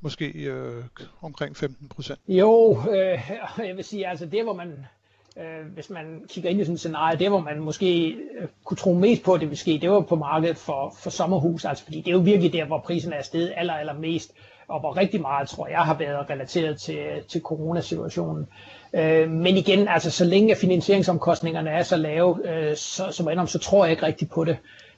måske 0.00 0.28
øh, 0.28 0.84
omkring 1.20 1.56
15 1.56 1.88
procent? 1.88 2.20
Jo, 2.28 2.82
øh, 2.90 3.30
jeg 3.68 3.76
vil 3.76 3.84
sige, 3.84 4.06
altså 4.06 4.26
det, 4.26 4.44
hvor 4.44 4.54
man 4.54 4.86
øh, 5.38 5.74
hvis 5.74 5.90
man 5.90 6.22
kigger 6.28 6.50
ind 6.50 6.60
i 6.60 6.64
sådan 6.64 6.74
et 6.74 6.80
scenarie, 6.80 7.18
det 7.18 7.28
hvor 7.28 7.40
man 7.40 7.60
måske 7.60 8.08
øh, 8.08 8.48
kunne 8.64 8.76
tro 8.76 8.92
mest 8.92 9.22
på, 9.22 9.34
at 9.34 9.40
det 9.40 9.48
ville 9.48 9.58
ske, 9.58 9.78
det 9.82 9.90
var 9.90 10.00
på 10.00 10.16
markedet 10.16 10.56
for, 10.56 10.94
for 10.98 11.10
sommerhus, 11.10 11.64
altså 11.64 11.84
fordi 11.84 12.00
det 12.00 12.08
er 12.08 12.12
jo 12.12 12.18
virkelig 12.18 12.52
der, 12.52 12.64
hvor 12.64 12.78
prisen 12.78 13.12
er 13.12 13.22
steget 13.22 13.52
aller, 13.56 13.74
aller 13.74 13.92
mest, 13.92 14.32
og 14.68 14.80
hvor 14.80 14.96
rigtig 14.96 15.20
meget, 15.20 15.48
tror 15.48 15.68
jeg, 15.68 15.78
har 15.78 15.94
været 15.94 16.30
relateret 16.30 16.80
til, 16.80 17.06
til 17.28 17.40
coronasituationen. 17.40 18.46
Øh, 18.92 19.30
men 19.30 19.56
igen, 19.56 19.88
altså 19.88 20.10
så 20.10 20.24
længe 20.24 20.56
finansieringsomkostningerne 20.56 21.70
er 21.70 21.82
så 21.82 21.96
lave, 21.96 22.38
øh, 22.44 22.76
så, 22.76 23.10
som 23.10 23.28
ender, 23.28 23.46
så 23.46 23.58
tror 23.58 23.84
jeg 23.84 23.90
ikke 23.90 24.06
rigtigt 24.06 24.30
på 24.30 24.44
det. 24.44 24.56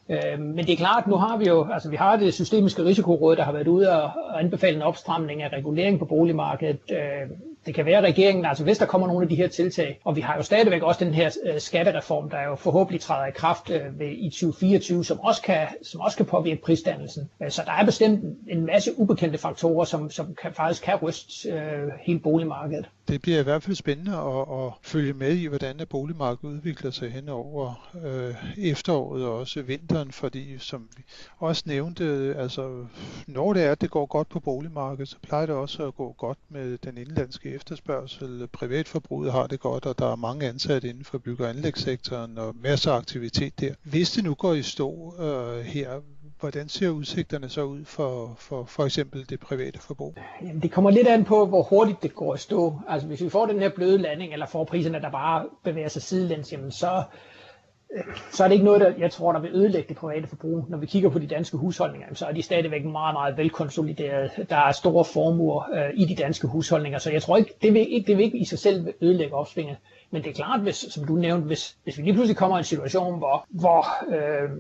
Øh, 0.09 0.41
men 0.41 0.67
det 0.67 0.73
er 0.73 0.77
klart, 0.77 1.07
nu 1.07 1.17
har 1.17 1.37
vi 1.37 1.45
jo, 1.45 1.69
altså 1.73 1.91
vi 1.91 1.97
har 1.97 2.17
det 2.17 2.35
systemiske 2.35 2.85
risikoråd, 2.85 3.37
der 3.37 3.43
har 3.43 3.53
været 3.53 3.69
ude 3.69 4.03
og 4.03 4.41
anbefale 4.41 4.77
en 4.77 4.83
opstramning 4.83 5.43
af 5.43 5.49
regulering 5.53 5.99
på 5.99 6.05
boligmarkedet. 6.05 6.79
Øh, 6.91 7.31
det 7.67 7.75
kan 7.75 7.87
være 7.87 8.01
regeringen, 8.01 8.45
altså 8.45 8.65
hvis 8.65 8.79
der 8.79 8.87
kommer 8.87 9.07
nogle 9.07 9.23
af 9.23 9.29
de 9.29 9.35
her 9.35 9.49
tiltag, 9.49 10.01
og 10.05 10.17
vi 10.17 10.21
har 10.21 10.37
jo 10.37 10.43
stadigvæk 10.43 10.83
også 10.83 11.05
den 11.05 11.15
her 11.15 11.31
øh, 11.45 11.61
skattereform, 11.61 12.31
der 12.31 12.43
jo 12.43 12.55
forhåbentlig 12.55 13.01
træder 13.01 13.27
i 13.27 13.31
kraft 13.31 13.71
øh, 13.71 13.99
ved, 13.99 14.11
i 14.11 14.31
2024, 14.31 15.05
som 15.05 15.21
også, 15.21 15.43
kan, 15.43 15.67
som 15.83 16.01
også 16.01 16.17
kan 16.17 16.27
påvirke 16.27 16.63
prisdannelsen. 16.63 17.31
Øh, 17.43 17.51
så 17.51 17.63
der 17.67 17.73
er 17.73 17.85
bestemt 17.85 18.25
en 18.49 18.67
masse 18.67 18.99
ubekendte 18.99 19.39
faktorer, 19.39 19.85
som, 19.85 20.11
som 20.11 20.35
kan, 20.43 20.53
faktisk 20.53 20.83
kan 20.83 20.97
ryste 20.97 21.49
øh, 21.49 21.89
hele 22.01 22.21
boligmarkedet. 22.21 22.89
Det 23.09 23.23
bliver 23.23 23.41
i 23.41 23.43
hvert 23.43 23.63
fald 23.63 23.77
spændende 23.77 24.13
at, 24.17 24.65
at 24.65 24.73
følge 24.83 25.13
med 25.13 25.33
i, 25.37 25.47
hvordan 25.47 25.81
boligmarkedet 25.91 26.55
udvikler 26.55 26.91
sig 26.91 27.11
hen 27.11 27.29
over 27.29 27.89
øh, 28.05 28.35
efteråret 28.59 29.25
og 29.25 29.39
også 29.39 29.63
vinteren, 29.63 30.13
fordi 30.13 30.59
som 30.59 30.89
vi 30.97 31.03
også 31.39 31.63
nævnte, 31.67 32.35
altså 32.39 32.87
når 33.27 33.53
det 33.53 33.63
er, 33.65 33.73
at 33.73 33.81
det 33.81 33.91
går 33.91 34.07
godt 34.07 34.29
på 34.29 34.41
boligmarkedet, 34.41 35.09
så 35.09 35.17
plejer 35.23 35.47
det 35.47 35.55
også 35.55 35.87
at 35.87 35.95
gå 35.95 36.15
godt 36.19 36.39
med 36.49 36.79
den 36.79 36.99
indlandske 36.99 37.54
efterspørgsel. 37.55 38.49
Privatforbruget 38.53 39.33
har 39.33 39.47
det 39.47 39.61
godt, 39.61 39.87
og 39.87 39.99
der 39.99 40.13
er 40.13 40.17
mange 40.17 40.49
ansatte 40.49 40.89
inden 40.89 41.05
for 41.05 41.19
bygge- 41.19 41.45
og 41.45 41.51
anlægssektoren 41.51 42.39
og 42.39 42.55
masser 42.63 42.93
af 42.93 42.97
aktivitet 42.97 43.61
der. 43.61 43.75
Hvis 43.83 44.11
det 44.11 44.25
nu 44.25 44.35
går 44.35 44.53
i 44.53 44.63
stå 44.63 45.15
øh, 45.21 45.65
her, 45.65 46.01
hvordan 46.41 46.69
ser 46.69 46.89
udsigterne 46.89 47.49
så 47.49 47.63
ud 47.63 47.85
for, 47.85 48.35
for 48.39 48.65
for 48.65 48.85
eksempel 48.85 49.31
det 49.31 49.41
private 49.41 49.79
forbrug? 49.79 50.15
Jamen, 50.43 50.63
det 50.63 50.73
kommer 50.73 50.91
lidt 50.91 51.07
an 51.07 51.25
på, 51.25 51.47
hvor 51.47 51.63
hurtigt 51.63 52.03
det 52.03 52.15
går 52.15 52.35
i 52.35 52.39
stå. 52.39 52.81
Altså 52.89 53.09
hvis 53.09 53.23
vi 53.23 53.29
får 53.29 53.47
den 53.47 53.59
her 53.59 53.69
bløde 53.69 53.99
landing, 53.99 54.33
eller 54.33 54.47
får 54.47 54.65
priserne, 54.65 55.01
der 55.01 55.11
bare 55.11 55.47
bevæger 55.65 55.89
sig 55.89 56.03
sidelæns, 56.03 56.53
jamen 56.53 56.71
så, 56.71 57.03
så 58.33 58.45
er 58.45 58.49
det 58.49 58.53
ikke 58.55 58.65
noget, 58.65 58.81
der, 58.81 58.93
jeg 58.99 59.11
tror, 59.11 59.33
der 59.33 59.41
vil 59.41 59.51
ødelægge 59.55 59.89
det 59.89 59.97
private 59.97 60.27
forbrug. 60.27 60.65
Når 60.69 60.79
vi 60.79 60.87
kigger 60.87 61.11
på 61.11 61.19
de 61.19 61.27
danske 61.27 61.57
husholdninger, 61.57 62.15
så 62.15 62.27
er 62.27 62.33
de 62.33 62.43
stadigvæk 62.43 62.85
meget, 62.85 63.15
meget 63.15 63.37
velkonsoliderede. 63.37 64.31
Der 64.51 64.57
er 64.57 64.73
store 64.73 65.05
formuer 65.05 65.69
øh, 65.75 65.91
i 65.95 66.05
de 66.05 66.15
danske 66.15 66.47
husholdninger, 66.47 66.99
så 66.99 67.11
jeg 67.11 67.23
tror 67.23 67.37
ikke, 67.37 67.55
det 67.63 67.75
vil 67.75 67.93
ikke, 67.95 68.07
det 68.07 68.17
vil 68.17 68.25
ikke 68.25 68.39
i 68.39 68.45
sig 68.45 68.59
selv 68.59 68.95
ødelægge 69.01 69.35
opsvinget. 69.35 69.77
Men 70.11 70.23
det 70.23 70.31
er 70.31 70.35
klart, 70.35 70.61
hvis, 70.61 70.77
som 70.77 71.05
du 71.07 71.15
nævnte, 71.15 71.47
hvis, 71.47 71.77
hvis 71.85 71.99
vi 71.99 72.03
lige 72.03 72.15
pludselig 72.15 72.37
kommer 72.37 72.57
i 72.57 72.61
en 72.61 72.65
situation, 72.65 73.19
hvor, 73.19 73.47
hvor 73.49 73.87
øh, 74.15 74.51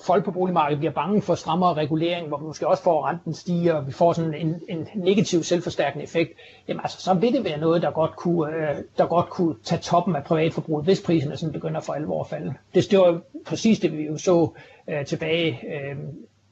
folk 0.00 0.24
på 0.24 0.30
boligmarkedet 0.30 0.78
bliver 0.78 0.92
bange 0.92 1.22
for 1.22 1.34
strammere 1.34 1.74
regulering, 1.74 2.28
hvor 2.28 2.38
vi 2.38 2.44
måske 2.44 2.68
også 2.68 2.82
får 2.82 3.08
renten 3.08 3.34
stiger, 3.34 3.74
og 3.74 3.86
vi 3.86 3.92
får 3.92 4.12
sådan 4.12 4.34
en, 4.34 4.60
en 4.68 4.88
negativ 4.94 5.42
selvforstærkende 5.42 6.04
effekt, 6.04 6.32
jamen 6.68 6.80
altså, 6.80 7.00
så 7.00 7.14
vil 7.14 7.32
det 7.32 7.44
være 7.44 7.58
noget, 7.58 7.82
der 7.82 7.90
godt 7.90 8.16
kunne, 8.16 8.56
øh, 8.56 8.76
der 8.98 9.06
godt 9.06 9.30
kunne 9.30 9.54
tage 9.64 9.80
toppen 9.80 10.16
af 10.16 10.24
privatforbruget, 10.24 10.84
hvis 10.84 11.02
priserne 11.06 11.36
sådan 11.36 11.52
begynder 11.52 11.80
for 11.80 11.92
alvor 11.92 12.20
at 12.20 12.26
falde. 12.28 12.54
Det, 12.74 12.90
det 12.90 12.98
var 12.98 13.20
præcis 13.46 13.78
det, 13.80 13.92
vi 13.98 14.06
jo 14.06 14.18
så 14.18 14.50
øh, 14.88 15.04
tilbage 15.06 15.60
øh, 15.66 15.96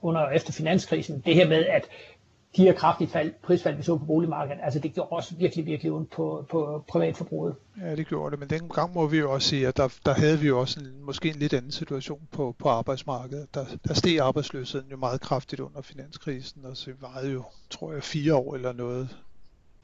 under 0.02 0.28
efter 0.28 0.52
finanskrisen. 0.52 1.22
Det 1.26 1.34
her 1.34 1.48
med, 1.48 1.64
at 1.66 1.88
de 2.56 2.62
her 2.62 2.72
kraftige 2.72 3.08
fald, 3.08 3.32
prisfald, 3.42 3.76
vi 3.76 3.82
så 3.82 3.96
på 3.96 4.04
boligmarkedet, 4.04 4.60
altså 4.62 4.78
det 4.78 4.94
gjorde 4.94 5.08
også 5.08 5.34
virkelig, 5.34 5.66
virkelig 5.66 5.92
ondt 5.92 6.10
på, 6.10 6.46
på 6.50 6.84
privatforbruget. 6.88 7.54
Ja, 7.80 7.96
det 7.96 8.06
gjorde 8.06 8.30
det, 8.30 8.38
men 8.38 8.50
den 8.50 8.68
gang 8.68 8.94
må 8.94 9.06
vi 9.06 9.18
jo 9.18 9.32
også 9.32 9.48
sige, 9.48 9.68
at 9.68 9.76
der, 9.76 9.88
der 10.06 10.14
havde 10.14 10.38
vi 10.38 10.46
jo 10.46 10.60
også 10.60 10.80
en, 10.80 11.04
måske 11.04 11.28
en 11.28 11.36
lidt 11.36 11.52
anden 11.52 11.72
situation 11.72 12.28
på, 12.32 12.54
på 12.58 12.68
arbejdsmarkedet. 12.68 13.54
Der, 13.54 13.64
der 13.88 13.94
steg 13.94 14.20
arbejdsløsheden 14.20 14.90
jo 14.90 14.96
meget 14.96 15.20
kraftigt 15.20 15.60
under 15.60 15.82
finanskrisen, 15.82 16.64
og 16.64 16.76
så 16.76 16.90
var 17.00 17.20
det 17.22 17.34
jo, 17.34 17.44
tror 17.70 17.92
jeg, 17.92 18.02
fire 18.02 18.34
år 18.34 18.54
eller 18.54 18.72
noget, 18.72 19.08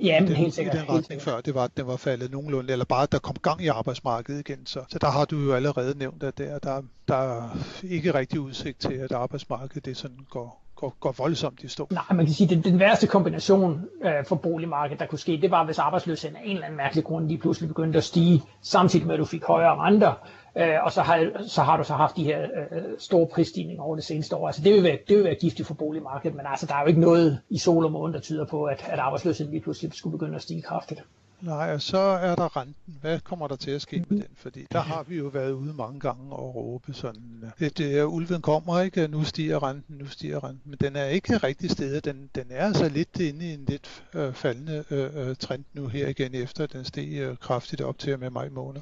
Ja, 0.00 0.20
men 0.20 0.28
den, 0.28 0.36
helt 0.36 0.54
sikkert. 0.54 0.74
I 0.74 0.78
den 0.78 0.88
retning 0.88 1.22
før, 1.22 1.40
det 1.40 1.54
var, 1.54 1.64
at 1.64 1.76
den 1.76 1.86
var 1.86 1.96
faldet 1.96 2.30
nogenlunde, 2.30 2.72
eller 2.72 2.84
bare, 2.84 3.02
at 3.02 3.12
der 3.12 3.18
kom 3.18 3.36
gang 3.42 3.62
i 3.62 3.68
arbejdsmarkedet 3.68 4.48
igen. 4.48 4.66
Så, 4.66 4.84
så 4.88 4.98
der 4.98 5.10
har 5.10 5.24
du 5.24 5.38
jo 5.40 5.54
allerede 5.54 5.98
nævnt, 5.98 6.22
at 6.22 6.38
der, 6.38 6.58
der, 6.58 6.82
der 7.08 7.14
er 7.14 7.58
ikke 7.82 8.14
rigtig 8.14 8.40
udsigt 8.40 8.80
til, 8.80 8.92
at 8.92 9.12
arbejdsmarkedet 9.12 9.84
det 9.84 9.96
sådan 9.96 10.26
går, 10.30 10.63
går, 10.76 10.96
går 11.00 11.14
voldsomt 11.18 11.62
i 11.62 11.68
stå. 11.68 11.88
Nej, 11.90 12.02
man 12.10 12.26
kan 12.26 12.34
sige, 12.34 12.56
at 12.56 12.64
den, 12.64 12.72
den 12.72 12.80
værste 12.80 13.06
kombination 13.06 13.84
øh, 14.04 14.24
for 14.24 14.36
boligmarkedet, 14.36 15.00
der 15.00 15.06
kunne 15.06 15.18
ske, 15.18 15.38
det 15.42 15.50
var, 15.50 15.64
hvis 15.64 15.78
arbejdsløsheden 15.78 16.36
af 16.36 16.40
en 16.44 16.50
eller 16.50 16.64
anden 16.64 16.76
mærkelig 16.76 17.04
grund 17.04 17.28
lige 17.28 17.38
pludselig 17.38 17.68
begyndte 17.68 17.96
at 17.96 18.04
stige, 18.04 18.42
samtidig 18.62 19.06
med, 19.06 19.14
at 19.14 19.18
du 19.20 19.24
fik 19.24 19.44
højere 19.44 19.76
renter. 19.76 20.12
Øh, 20.56 20.84
og 20.84 20.92
så 20.92 21.02
har, 21.02 21.30
så 21.46 21.62
har 21.62 21.76
du 21.76 21.84
så 21.84 21.94
haft 21.94 22.16
de 22.16 22.24
her 22.24 22.42
øh, 22.42 22.82
store 22.98 23.26
prisstigninger 23.26 23.82
over 23.82 23.96
det 23.96 24.04
seneste 24.04 24.36
år. 24.36 24.46
Altså 24.46 24.62
det 24.62 24.74
vil 24.74 24.82
være, 24.82 24.98
det 25.08 25.16
vil 25.16 25.24
være 25.24 25.34
giftigt 25.34 25.66
for 25.66 25.74
boligmarkedet, 25.74 26.36
men 26.36 26.46
altså 26.46 26.66
der 26.66 26.74
er 26.74 26.80
jo 26.80 26.86
ikke 26.86 27.00
noget 27.00 27.40
i 27.50 27.58
sol 27.58 27.84
og 27.84 27.92
måne, 27.92 28.12
der 28.12 28.20
tyder 28.20 28.44
på, 28.44 28.64
at, 28.64 28.84
at 28.88 28.98
arbejdsløsheden 28.98 29.52
lige 29.52 29.62
pludselig 29.62 29.94
skulle 29.94 30.18
begynde 30.18 30.36
at 30.36 30.42
stige 30.42 30.62
kraftigt. 30.62 31.00
Nej, 31.40 31.74
og 31.74 31.82
så 31.82 31.98
er 31.98 32.34
der 32.34 32.56
renten. 32.56 32.98
Hvad 33.00 33.20
kommer 33.20 33.48
der 33.48 33.56
til 33.56 33.70
at 33.70 33.82
ske 33.82 34.04
med 34.08 34.18
den? 34.18 34.26
Fordi 34.36 34.66
der 34.72 34.80
har 34.80 35.02
vi 35.08 35.16
jo 35.16 35.26
været 35.26 35.52
ude 35.52 35.72
mange 35.72 36.00
gange 36.00 36.32
og 36.32 36.54
råbe 36.54 36.92
sådan, 36.92 37.43
at 37.58 37.78
det 37.78 37.98
er, 37.98 38.04
ulven 38.04 38.42
kommer 38.42 38.80
ikke, 38.80 39.08
nu 39.08 39.24
stiger 39.24 39.68
renten, 39.68 39.96
nu 39.98 40.06
stiger 40.06 40.44
renten. 40.44 40.70
Men 40.70 40.78
den 40.80 40.96
er 40.96 41.04
ikke 41.04 41.36
rigtig 41.36 41.70
stedet. 41.70 42.04
Den, 42.04 42.30
den 42.34 42.44
er 42.50 42.66
altså 42.66 42.88
lidt 42.88 43.20
inde 43.20 43.46
i 43.46 43.54
en 43.54 43.64
lidt 43.68 44.02
øh, 44.14 44.32
faldende 44.32 44.84
øh, 44.90 45.28
øh 45.28 45.36
trend 45.36 45.64
nu 45.72 45.88
her 45.88 46.08
igen, 46.08 46.34
efter 46.34 46.66
den 46.66 46.84
steg 46.84 47.08
øh, 47.12 47.36
kraftigt 47.36 47.80
op 47.80 47.98
til 47.98 48.18
med 48.18 48.30
maj 48.30 48.48
måned. 48.48 48.80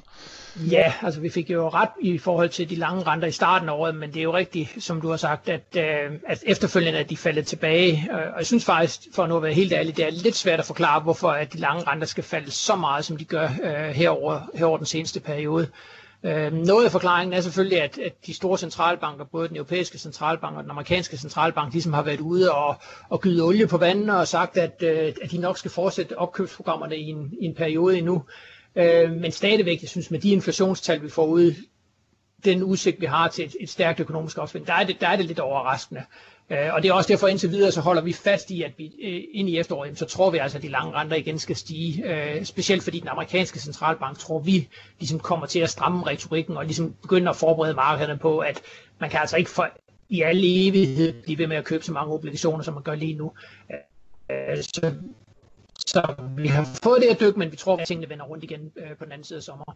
Ja, 0.71 0.93
altså 1.01 1.19
vi 1.21 1.29
fik 1.29 1.49
jo 1.49 1.69
ret 1.69 1.89
i 2.01 2.17
forhold 2.17 2.49
til 2.49 2.69
de 2.69 2.75
lange 2.75 3.03
renter 3.03 3.27
i 3.27 3.31
starten 3.31 3.69
af 3.69 3.73
året, 3.73 3.95
men 3.95 4.09
det 4.09 4.19
er 4.19 4.23
jo 4.23 4.33
rigtigt, 4.33 4.83
som 4.83 5.01
du 5.01 5.09
har 5.09 5.17
sagt, 5.17 5.49
at, 5.49 5.77
øh, 5.77 6.19
at 6.27 6.43
efterfølgende 6.47 6.99
er 6.99 7.03
de 7.03 7.17
faldet 7.17 7.47
tilbage. 7.47 8.09
Øh, 8.11 8.33
og 8.33 8.37
jeg 8.37 8.45
synes 8.45 8.65
faktisk, 8.65 8.99
for 9.13 9.27
nu 9.27 9.37
at 9.37 9.43
være 9.43 9.53
helt 9.53 9.73
ærlig, 9.73 9.97
det 9.97 10.05
er 10.05 10.11
lidt 10.11 10.35
svært 10.35 10.59
at 10.59 10.65
forklare, 10.65 11.01
hvorfor 11.01 11.29
at 11.29 11.53
de 11.53 11.57
lange 11.57 11.83
renter 11.87 12.07
skal 12.07 12.23
falde 12.23 12.51
så 12.51 12.75
meget, 12.75 13.05
som 13.05 13.17
de 13.17 13.25
gør 13.25 13.49
øh, 13.63 13.89
herover, 13.89 14.39
herover 14.55 14.77
den 14.77 14.85
seneste 14.85 15.19
periode. 15.19 15.67
Øh, 16.25 16.53
noget 16.53 16.85
af 16.85 16.91
forklaringen 16.91 17.33
er 17.33 17.41
selvfølgelig, 17.41 17.81
at, 17.81 17.97
at 17.97 18.13
de 18.25 18.33
store 18.33 18.57
centralbanker, 18.57 19.25
både 19.25 19.47
den 19.47 19.55
europæiske 19.55 19.97
centralbank 19.97 20.57
og 20.57 20.63
den 20.63 20.71
amerikanske 20.71 21.17
centralbank, 21.17 21.73
ligesom 21.73 21.93
har 21.93 22.01
været 22.03 22.19
ude 22.19 22.51
og, 22.51 22.75
og 23.09 23.21
gyde 23.21 23.43
olie 23.43 23.67
på 23.67 23.77
vandene 23.77 24.17
og 24.17 24.27
sagt, 24.27 24.57
at, 24.57 24.83
øh, 24.83 25.13
at 25.21 25.31
de 25.31 25.37
nok 25.37 25.57
skal 25.57 25.71
fortsætte 25.71 26.17
opkøbsprogrammerne 26.17 26.97
i 26.97 27.09
en, 27.09 27.33
i 27.41 27.45
en 27.45 27.55
periode 27.55 27.97
endnu. 27.97 28.23
Øh, 28.75 29.11
men 29.11 29.31
stadigvæk, 29.31 29.81
jeg 29.81 29.89
synes, 29.89 30.11
med 30.11 30.19
de 30.19 30.29
inflationstal, 30.31 31.03
vi 31.03 31.09
får 31.09 31.25
ud, 31.25 31.53
den 32.45 32.63
udsigt, 32.63 33.01
vi 33.01 33.05
har 33.05 33.27
til 33.27 33.45
et, 33.45 33.55
et 33.59 33.69
stærkt 33.69 33.99
økonomisk 33.99 34.37
opsving, 34.37 34.67
der 34.67 34.73
er 34.73 34.83
det, 34.83 35.01
der 35.01 35.07
er 35.07 35.15
det 35.15 35.25
lidt 35.25 35.39
overraskende. 35.39 36.01
Øh, 36.01 36.32
Øh, 36.49 36.73
og 36.73 36.83
det 36.83 36.89
er 36.89 36.93
også 36.93 37.07
derfor 37.07 37.27
indtil 37.27 37.51
videre, 37.51 37.71
så 37.71 37.81
holder 37.81 38.01
vi 38.01 38.13
fast 38.13 38.51
i, 38.51 38.63
at 38.63 38.71
vi 38.77 38.85
øh, 38.85 39.23
ind 39.31 39.49
i 39.49 39.59
efteråret, 39.59 39.99
så 39.99 40.05
tror 40.05 40.29
vi 40.29 40.37
altså, 40.37 40.57
at 40.57 40.61
de 40.61 40.67
lange 40.67 40.93
renter 40.93 41.17
igen 41.17 41.39
skal 41.39 41.55
stige. 41.55 42.03
Øh, 42.05 42.45
specielt 42.45 42.83
fordi 42.83 42.99
den 42.99 43.07
amerikanske 43.07 43.59
centralbank, 43.59 44.17
tror 44.19 44.39
vi, 44.39 44.69
ligesom 44.99 45.19
kommer 45.19 45.45
til 45.45 45.59
at 45.59 45.69
stramme 45.69 46.07
retorikken 46.07 46.57
og 46.57 46.65
ligesom 46.65 46.93
begynde 47.01 47.29
at 47.29 47.35
forberede 47.35 47.73
markederne 47.73 48.17
på, 48.19 48.39
at 48.39 48.61
man 48.99 49.09
kan 49.09 49.19
altså 49.19 49.37
ikke 49.37 49.49
for, 49.49 49.69
i 50.09 50.21
al 50.21 50.41
evighed 50.43 51.23
blive 51.23 51.37
ved 51.37 51.47
med 51.47 51.57
at 51.57 51.65
købe 51.65 51.83
så 51.83 51.91
mange 51.91 52.13
obligationer, 52.13 52.63
som 52.63 52.73
man 52.73 52.83
gør 52.83 52.95
lige 52.95 53.15
nu. 53.15 53.31
Så, 54.61 54.93
så 55.87 56.15
vi 56.37 56.47
har 56.47 56.79
fået 56.83 57.01
det 57.01 57.07
at 57.07 57.19
dykke, 57.19 57.39
men 57.39 57.51
vi 57.51 57.57
tror, 57.57 57.77
at 57.77 57.87
tingene 57.87 58.09
vender 58.09 58.25
rundt 58.25 58.43
igen 58.43 58.71
på 58.97 59.03
den 59.03 59.11
anden 59.11 59.23
side 59.23 59.37
af 59.37 59.43
sommer. 59.43 59.75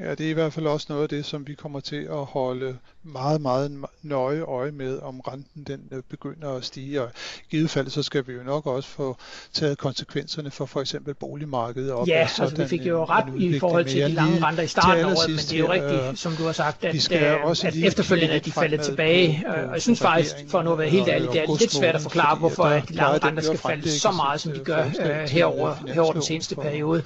Ja, 0.00 0.10
det 0.10 0.26
er 0.26 0.30
i 0.30 0.32
hvert 0.32 0.52
fald 0.52 0.66
også 0.66 0.86
noget 0.88 1.02
af 1.02 1.08
det, 1.08 1.24
som 1.24 1.46
vi 1.46 1.54
kommer 1.54 1.80
til 1.80 2.08
at 2.10 2.24
holde 2.24 2.76
meget, 3.02 3.40
meget 3.40 3.84
nøje 4.02 4.40
øje 4.40 4.70
med, 4.70 4.98
om 4.98 5.20
renten 5.20 5.64
den 5.64 5.80
øh, 5.92 6.02
begynder 6.10 6.50
at 6.56 6.64
stige. 6.64 7.02
Og 7.02 7.10
i 7.38 7.44
givet 7.50 7.70
fald, 7.70 7.88
så 7.88 8.02
skal 8.02 8.26
vi 8.26 8.32
jo 8.32 8.42
nok 8.42 8.66
også 8.66 8.88
få 8.88 9.16
taget 9.52 9.78
konsekvenserne 9.78 10.50
for 10.50 10.66
for 10.66 10.80
eksempel 10.80 11.14
boligmarkedet 11.14 11.92
op. 11.92 12.08
Ja, 12.08 12.18
altså 12.18 12.54
vi 12.56 12.66
fik 12.68 12.86
jo 12.86 13.04
ret 13.04 13.42
i 13.42 13.58
forhold 13.58 13.84
til 13.84 14.02
de 14.02 14.08
lange 14.08 14.46
renter 14.46 14.62
i 14.62 14.66
starten 14.66 15.04
af 15.04 15.10
året, 15.10 15.30
men 15.30 15.38
det 15.38 15.52
er 15.52 15.58
jo 15.58 15.72
rigtigt, 15.72 16.02
øh, 16.02 16.16
som 16.16 16.32
du 16.32 16.44
har 16.44 16.52
sagt, 16.52 16.84
at, 16.84 17.02
skal 17.02 17.22
øh, 17.22 17.44
også 17.44 17.66
at 17.66 17.76
efterfølgende 17.76 18.34
er 18.34 18.40
de 18.40 18.52
faldet 18.52 18.80
tilbage. 18.80 19.44
Og 19.46 19.72
jeg 19.72 19.82
synes 19.82 20.00
faktisk, 20.00 20.34
for 20.48 20.62
nu 20.62 20.72
at 20.72 20.78
være 20.78 20.88
helt 20.88 21.08
ærlig, 21.08 21.28
det 21.32 21.40
er 21.40 21.58
lidt 21.58 21.72
svært 21.72 21.94
at 21.94 22.00
forklare, 22.00 22.36
hvorfor 22.36 22.64
at 22.64 22.88
de 22.88 22.94
lange 22.94 23.18
renter 23.26 23.42
skal 23.42 23.58
falde 23.58 23.90
så 23.90 24.10
meget, 24.10 24.40
som 24.40 24.52
de 24.52 24.58
gør 24.58 24.84
herover, 25.28 25.74
herover 25.94 26.12
den 26.12 26.22
seneste 26.22 26.54
periode. 26.54 27.02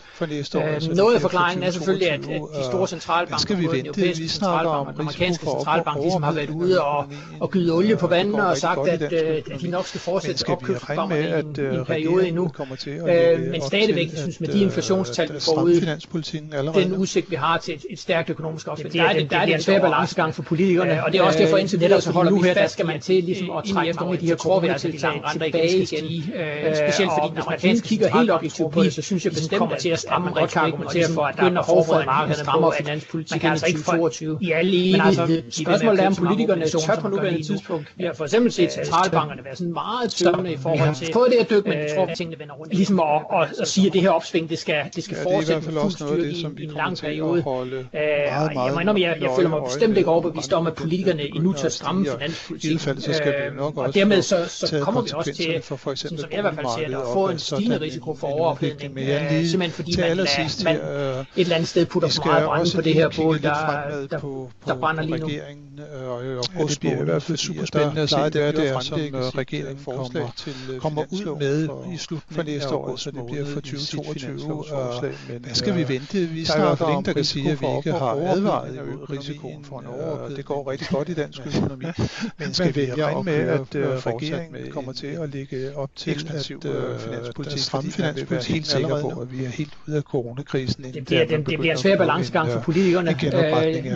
Noget 0.95 1.15
af 1.15 1.21
forklaringen 1.21 1.63
er 1.63 1.71
selvfølgelig, 1.71 2.11
at 2.11 2.21
de 2.21 2.65
store 2.77 2.89
centralbanker, 2.89 3.39
skal 3.39 3.59
vi 3.59 3.67
vente? 3.67 3.87
europæiske 3.87 4.29
centralbank 4.29 4.87
og 4.89 4.93
den 4.93 5.01
amerikanske 5.01 5.47
centralbank, 5.47 6.03
ligesom 6.03 6.23
har 6.23 6.33
været 6.33 6.51
ude 6.51 6.83
og, 6.83 7.07
og 7.41 7.51
gyde 7.51 7.73
olie 7.73 7.97
på 7.97 8.07
vandene 8.07 8.47
og 8.47 8.57
sagt, 8.57 8.89
at, 8.89 9.13
øh, 9.13 9.43
at 9.53 9.61
de 9.61 9.69
nok 9.69 9.87
skal 9.87 10.01
fortsætte 10.01 10.49
opkøbsprogrammerne 10.49 11.23
i 11.23 11.41
en, 11.41 11.57
i 11.57 11.61
en 11.61 11.77
øh, 11.81 11.87
periode 11.87 12.29
endnu. 12.29 12.51
Øh, 12.87 13.41
men 13.51 13.63
stadigvæk, 13.63 14.11
jeg 14.13 14.19
synes, 14.19 14.41
med 14.41 14.49
de 14.49 14.61
inflationstal, 14.61 15.35
vi 15.35 15.41
får 15.41 15.63
ud, 15.63 15.81
den 16.75 16.97
udsigt, 16.97 17.31
vi 17.31 17.37
har 17.37 17.59
til 17.59 17.75
et, 17.75 17.87
et 17.91 17.99
stærkt 17.99 18.31
økonomisk 18.31 18.69
opsving, 18.69 18.95
der 18.95 19.03
er 19.03 19.13
det, 19.13 19.31
der 19.31 19.37
er 19.39 19.45
det 19.45 19.55
en 19.55 19.63
svær 19.63 19.81
balancegang 19.81 20.35
for 20.35 20.43
politikerne, 20.43 21.05
og 21.05 21.13
det 21.13 21.19
er 21.19 21.23
også 21.23 21.39
derfor 21.39 21.57
indtil 21.57 21.81
videre, 21.81 22.01
så 22.01 22.13
holder 22.13 22.31
nu 22.31 22.43
her, 22.43 22.55
der 22.55 22.67
skal 22.67 22.87
man 22.87 23.01
til 23.01 23.25
ligesom 23.25 23.51
at 23.51 23.65
trække 23.65 23.93
mange 23.93 24.13
af 24.13 24.19
de 24.19 24.27
her 24.27 24.37
coronatiltag 24.37 25.23
tilbage 25.33 25.77
igen, 25.77 26.25
specielt 26.75 27.11
fordi 27.19 27.31
den 27.31 27.39
amerikanske 27.39 27.89
kigger 27.89 28.19
helt 28.19 28.31
objektivt 28.31 28.73
på 28.73 28.83
det, 28.83 28.93
så 28.95 29.03
synes 29.03 29.25
jeg 29.25 29.33
bestemt, 29.33 29.73
at 29.73 29.79
til 29.79 29.89
at 29.89 29.99
stramme 29.99 30.31
retorikken 30.37 30.85
og 30.85 30.93
til 30.93 30.99
at 30.99 31.11
begynde 31.37 31.59
at 31.59 31.67
forberede 31.67 32.07
markederne 32.07 32.45
på, 32.67 32.71
at 32.71 32.85
finanspolitik 32.85 33.45
i 33.45 33.47
2022. 33.47 34.39
I 34.41 34.51
alle 34.51 34.71
evighed. 34.89 35.43
Spørgsmålet 35.51 36.03
er, 36.03 36.07
om 36.07 36.15
politikerne 36.15 36.67
tør 36.67 37.01
på 37.01 37.09
nuværende 37.09 37.43
tidspunkt. 37.43 37.93
Vi 37.97 38.05
har 38.05 38.13
for 38.13 38.25
eksempel 38.25 38.53
set 38.53 38.73
centralbankerne 38.73 39.45
være 39.45 39.57
sådan 39.57 39.73
meget 39.73 40.11
tøvende 40.11 40.53
i 40.53 40.57
forhold 40.57 40.95
til... 40.95 41.13
fået 41.13 41.31
det 41.31 41.39
at 41.39 41.51
dykke, 41.51 41.69
men 41.69 41.79
jeg 41.79 41.93
tror, 41.97 42.07
at 42.07 42.17
tingene 42.17 42.39
vender 42.39 42.55
rundt. 42.55 42.75
Ligesom 42.75 43.01
at, 43.01 43.07
at, 43.43 43.49
at 43.61 43.69
sige, 43.69 43.87
at 43.87 43.93
det 43.93 44.01
her 44.03 44.11
opsving, 44.11 44.51
det 44.51 44.59
skal, 44.59 44.85
det 44.97 45.05
skal 45.05 45.17
fortsætte 45.23 45.71
med 45.71 45.81
fuld 45.81 45.93
styrke 45.93 46.31
i, 46.31 46.47
i 46.59 46.65
en 46.65 46.71
lang 46.71 46.99
periode. 46.99 47.43
Jeg 47.93 48.51
må 48.55 48.81
indrømme, 48.81 49.01
jeg, 49.01 49.17
jeg 49.21 49.31
føler 49.37 49.49
mig 49.49 49.61
bestemt 49.65 49.97
ikke 49.97 50.11
overbevist 50.11 50.53
om, 50.53 50.67
at 50.67 50.75
politikerne 50.75 51.23
endnu 51.23 51.53
tør 51.53 51.69
stramme 51.69 52.07
finanspolitikken. 52.11 53.59
Og 53.59 53.95
dermed 53.95 54.23
så, 54.23 54.45
så 54.49 54.81
kommer 54.81 55.03
vi 55.03 55.11
også 55.15 55.33
til, 55.33 55.63
som 55.63 56.19
jeg 56.31 56.39
i 56.39 56.41
hvert 56.41 56.55
fald 56.55 56.67
ser 56.79 56.89
det, 56.89 56.95
at 56.95 57.03
få 57.13 57.29
en 57.29 57.39
stigende 57.39 57.81
risiko 57.81 58.15
for 58.15 58.27
overophedning. 58.27 58.99
Simpelthen 59.47 59.71
fordi 59.71 59.97
man, 60.01 60.17
man 60.65 60.77
et 60.77 61.27
eller 61.37 61.55
andet 61.55 61.69
sted 61.69 61.87
putter 61.87 62.09
for 62.09 62.25
meget 62.25 62.56
brænde 62.57 62.77
på 62.77 62.81
det 62.81 62.95
her 62.95 63.09
bål, 63.17 63.43
der, 63.43 64.07
der, 64.11 64.49
der 64.67 64.75
brænder 64.81 65.03
lige 65.03 65.19
nu. 65.19 65.29
Øh, 65.79 66.09
og 66.09 66.25
i 66.25 66.29
august 66.29 66.71
det 66.71 66.81
bliver 66.81 67.01
i 67.01 67.05
hvert 67.05 67.23
fald 67.23 67.39
super 67.39 67.65
spændende 67.65 68.03
at 68.03 68.11
se, 68.11 68.17
hvad 68.17 68.31
det 68.31 68.69
er, 68.69 68.81
som 68.81 69.01
regeringen 69.35 69.85
kommer, 69.85 70.31
øh, 70.71 70.81
kommer 70.81 71.03
ud 71.11 71.39
med 71.39 71.69
i 71.95 71.97
slutningen 71.97 72.61
af 72.63 72.73
år, 72.73 72.97
så 72.97 73.11
det 73.11 73.27
bliver 73.27 73.45
for 73.45 73.61
2022. 73.61 74.65
Hvad 75.41 75.55
skal 75.55 75.77
vi 75.77 75.83
øh, 75.83 75.89
vente? 75.89 76.19
Vi 76.19 76.45
snakker 76.45 76.85
om 76.85 77.05
der 77.05 77.13
kan 77.13 77.25
sige, 77.25 77.51
at 77.51 77.61
vi 77.61 77.67
ikke 77.77 77.93
har 77.93 78.11
advaret 78.11 78.75
imod 78.75 79.11
risikoen 79.11 79.65
for 79.65 79.81
en 79.81 79.87
overophedning. 79.87 80.37
Det 80.37 80.45
går 80.45 80.71
rigtig 80.71 80.89
godt 80.89 81.09
i 81.09 81.15
dansk 81.15 81.41
økonomi. 81.47 81.85
Men 82.39 82.55
skal 82.55 82.75
vi 82.75 82.93
regne 82.93 83.23
med, 83.23 83.35
at 83.35 84.07
regeringen 84.07 84.71
kommer 84.71 84.93
til 84.93 85.07
at 85.07 85.29
lægge 85.29 85.77
op 85.77 85.91
til 85.97 86.13
ekspansiv 86.13 86.61
finanspolitik, 86.99 87.59
stramme 87.59 87.91
finanspolitik, 87.91 88.55
helt 88.55 88.67
sikker 88.67 89.01
på, 89.01 89.09
at 89.09 89.33
vi 89.33 89.45
er 89.45 89.49
helt 89.49 89.73
ude 89.89 89.97
af 89.97 90.03
coronakrisen. 90.03 90.85
Det 90.85 91.05
bliver, 91.05 91.25
det 91.27 91.45
bliver 91.45 91.73
en 91.73 91.79
svær 91.79 91.97
balancegang 91.97 92.46
for 92.53 92.61
politikerne, 92.61 93.17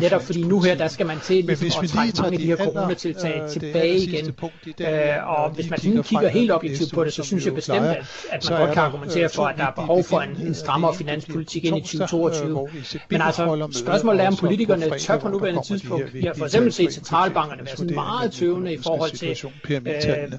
netop 0.00 0.22
fordi 0.22 0.42
nu 0.42 0.60
her, 0.60 0.74
der 0.74 0.88
skal 0.88 1.06
man 1.06 1.20
til 1.20 1.44
ligesom 1.44 1.80
hvis 1.80 1.94
vi 1.94 2.00
lige 2.00 2.12
tager 2.12 2.30
de 2.30 2.46
her 2.46 2.56
coronatiltag 2.56 3.42
øh, 3.44 3.50
tilbage 3.50 3.98
igen, 3.98 4.34
øh, 4.80 4.86
og 5.26 5.50
hvis 5.50 5.70
man 5.70 5.80
sådan 5.80 6.02
kigger 6.02 6.28
helt 6.28 6.52
objektivt 6.52 6.92
på 6.94 7.04
det, 7.04 7.12
så 7.12 7.22
synes 7.22 7.46
jeg 7.46 7.54
bestemt, 7.54 7.86
at, 7.86 8.04
at 8.30 8.50
man 8.50 8.58
godt 8.60 8.72
kan 8.72 8.82
argumentere 8.82 9.28
for, 9.28 9.44
at 9.44 9.58
der 9.58 9.66
er 9.66 9.70
behov 9.70 10.04
for 10.04 10.20
en, 10.20 10.46
en 10.46 10.54
strammere 10.54 10.94
finanspolitik 10.94 11.64
ind 11.64 11.76
i 11.76 11.80
2022. 11.80 12.68
Men 13.10 13.20
altså, 13.22 13.68
spørgsmålet 13.72 14.22
er, 14.22 14.26
om 14.26 14.36
politikerne 14.36 14.98
tør 14.98 15.18
på 15.18 15.28
nuværende 15.28 15.62
tidspunkt. 15.66 16.14
Vi 16.14 16.20
har 16.20 16.34
for 16.34 16.44
eksempel 16.44 16.72
set 16.72 16.92
centralbankerne 16.92 17.62
være 17.66 17.76
sådan 17.76 17.94
meget 17.94 18.32
tøvende 18.32 18.72
i 18.74 18.78
forhold 18.82 19.10
til 19.10 19.36
øh, 19.70 20.32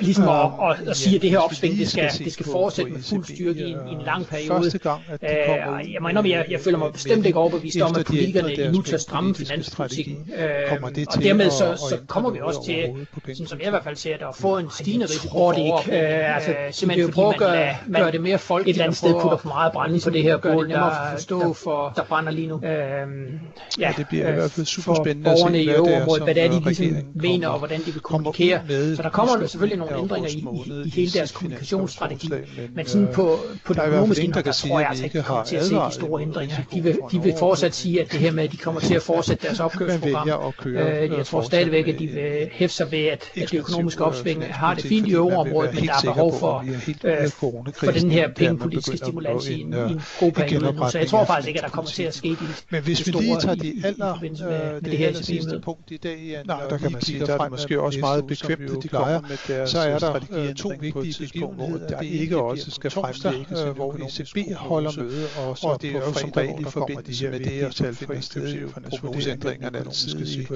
ligesom 0.00 0.28
at, 0.28 0.50
at, 0.70 0.88
at 0.88 0.96
sige, 0.96 1.16
at 1.16 1.22
det 1.22 1.30
her 1.30 1.38
opsving, 1.38 1.78
det 1.78 1.88
skal, 1.88 2.10
det 2.18 2.32
skal 2.32 2.46
fortsætte 2.46 2.92
med 2.92 3.02
fuld 3.02 3.24
styrke 3.24 3.60
i 3.60 3.70
en, 3.70 3.78
i 3.88 3.92
en 3.92 4.02
lang 4.06 4.26
periode. 4.26 4.70
Øh, 5.22 5.92
jeg 5.92 6.02
mener, 6.02 6.22
jeg, 6.26 6.46
jeg 6.50 6.60
føler 6.60 6.78
mig 6.78 6.92
bestemt 6.92 7.26
ikke 7.26 7.37
overbevist 7.38 7.80
om, 7.80 7.94
at 7.98 8.06
politikerne 8.06 8.72
nu 8.72 8.82
tør 8.82 8.96
stramme 8.96 9.34
finanspolitikken. 9.34 10.30
Øh, 10.38 10.68
kommer 10.68 10.88
det 10.88 11.08
til 11.08 11.18
og 11.18 11.22
dermed 11.22 11.50
så, 11.50 11.86
så 11.90 11.98
kommer 12.06 12.30
vi 12.30 12.40
også 12.42 12.64
til, 12.64 13.06
sådan 13.34 13.46
som 13.46 13.58
jeg 13.58 13.66
i 13.66 13.70
hvert 13.70 13.84
fald 13.84 13.96
ser 13.96 14.16
det, 14.16 14.24
at 14.28 14.36
få 14.36 14.58
en 14.58 14.66
stigende 14.70 15.06
risiko 15.06 15.28
for 15.38 15.52
det 15.52 15.64
ikke. 15.64 16.02
Øh, 16.02 16.36
altså, 16.36 16.54
simpelthen 16.70 17.12
fordi 17.12 17.26
man, 17.26 17.38
gøre, 17.38 17.76
man 17.86 18.02
gør 18.02 18.10
det 18.10 18.20
mere 18.20 18.38
folk 18.38 18.68
et 18.68 18.70
eller 18.70 18.84
andet 18.84 18.98
sted 18.98 19.12
putter 19.20 19.36
for 19.36 19.48
meget 19.48 19.72
brænde 19.72 20.00
på 20.04 20.10
det 20.10 20.22
her 20.22 20.36
bål, 20.36 20.68
der, 20.70 20.80
for 20.80 21.10
forstå 21.12 21.52
for, 21.52 21.92
der 21.96 22.02
brænder 22.04 22.32
lige 22.32 22.46
nu. 22.46 22.54
Øhm, 22.54 23.40
ja, 23.78 23.94
det 23.96 24.08
bliver 24.08 24.28
i 24.28 24.32
hvert 24.32 24.50
fald 24.50 24.66
super 24.66 24.94
spændende 24.94 25.30
at 25.30 25.38
se, 25.38 25.44
hvad 25.44 25.52
det 25.52 25.94
er, 25.94 26.24
hvad 26.24 26.34
det 26.34 26.44
er, 26.44 26.50
de 26.50 26.64
ligesom 26.64 26.96
mener, 27.14 27.48
og 27.48 27.58
hvordan 27.58 27.80
de 27.80 27.92
vil 27.92 28.00
kommunikere. 28.00 28.60
Så 28.96 29.02
der 29.02 29.10
kommer 29.10 29.46
selvfølgelig 29.46 29.78
nogle 29.78 29.98
ændringer 29.98 30.28
i, 30.30 30.44
i, 30.86 30.90
hele 30.90 31.10
deres 31.10 31.32
kommunikationsstrategi, 31.32 32.30
men 32.74 32.86
sådan 32.86 33.08
på, 33.12 33.38
på 33.64 33.72
den 33.72 33.82
økonomiske 33.82 34.24
indre, 34.24 34.42
der 34.42 34.52
tror 34.52 34.80
jeg 34.80 34.88
altså 34.88 35.04
ikke, 35.04 35.22
kommer 35.22 35.44
til 35.44 35.56
at 35.56 35.64
se 35.64 35.74
de 35.74 35.92
store 35.92 36.22
ændringer. 36.22 36.56
De 36.74 36.82
vil, 36.82 36.98
de 37.12 37.22
vil 37.22 37.27
fortsat 37.38 37.74
sige, 37.74 38.00
at 38.00 38.12
det 38.12 38.20
her 38.20 38.30
med, 38.30 38.44
at 38.44 38.52
de 38.52 38.56
kommer 38.56 38.80
til 38.80 38.94
at 38.94 39.02
fortsætte 39.02 39.46
deres 39.46 39.60
opkøbsprogram, 39.60 40.52
køre. 40.58 41.02
Øh, 41.02 41.10
jeg 41.18 41.26
tror 41.26 41.42
stadigvæk, 41.42 41.88
at 41.88 41.98
de 41.98 42.06
vil 42.06 42.48
hæfte 42.52 42.76
sig 42.76 42.92
ved, 42.92 42.98
at, 42.98 43.30
at 43.36 43.50
det 43.50 43.58
økonomiske 43.58 44.04
opsving 44.04 44.54
har 44.54 44.74
det 44.74 44.84
fint 44.84 45.08
i 45.08 45.12
euroområdet, 45.12 45.74
men 45.74 45.84
der 45.84 45.92
er 45.92 46.00
behov 46.02 46.38
for, 46.38 46.64
øh, 47.04 47.28
for 47.74 47.90
den 47.90 48.10
her 48.10 48.28
pengepolitiske 48.36 48.96
stimulans 48.96 49.48
i 49.48 49.60
en, 49.60 49.72
i 49.72 49.76
en 49.76 50.02
god 50.20 50.32
periode 50.32 50.72
nu. 50.72 50.90
Så 50.90 50.98
jeg 50.98 51.08
tror 51.08 51.24
faktisk 51.24 51.48
ikke, 51.48 51.60
at 51.60 51.64
der 51.64 51.70
kommer 51.70 51.90
til 51.90 52.02
at 52.02 52.14
ske 52.14 52.28
de 52.28 52.36
Men 52.70 52.82
hvis 52.82 53.06
vi 53.06 53.12
lige 53.12 53.36
tager 53.40 53.54
de 53.54 53.72
aller, 53.84 54.18
med, 54.20 54.30
med 54.30 54.90
det, 54.90 54.98
her 54.98 55.12
sidste 55.12 55.60
punkt 55.60 55.90
i 55.90 55.96
dag, 55.96 56.42
Nej, 56.46 56.60
der 56.70 56.78
kan 56.78 56.92
man 56.92 57.02
sige, 57.02 57.26
der 57.26 57.34
er 57.34 57.38
det 57.38 57.50
måske 57.50 57.80
også 57.80 58.00
meget 58.00 58.26
bekvemt, 58.26 58.70
at 58.70 58.82
de 58.82 58.88
plejer. 58.88 59.20
Så 59.66 59.78
er 59.78 59.98
der 59.98 60.54
to 60.56 60.72
vigtige 60.80 61.14
begivenheder, 61.26 61.86
der 61.88 62.00
ikke 62.00 62.38
også 62.42 62.70
skal 62.70 62.90
fremlægges, 62.90 63.60
hvor 63.74 63.94
ECB 63.94 64.56
holder 64.56 64.92
møde, 64.96 65.26
og 65.38 65.58
så 65.58 65.78
det 65.82 65.90
er 65.90 65.94
jo 65.94 66.12
som 66.12 66.30
regel 66.36 66.60
i 66.60 66.64
forbindelse 66.64 67.17
med 67.22 67.40
det, 67.40 67.64
og 67.66 67.74
tal 67.74 67.94
finder 67.94 68.20
sted 68.20 68.54
i 68.54 68.58
prognoseændringerne 69.00 69.78
altid 69.78 70.26
i, 70.26 70.46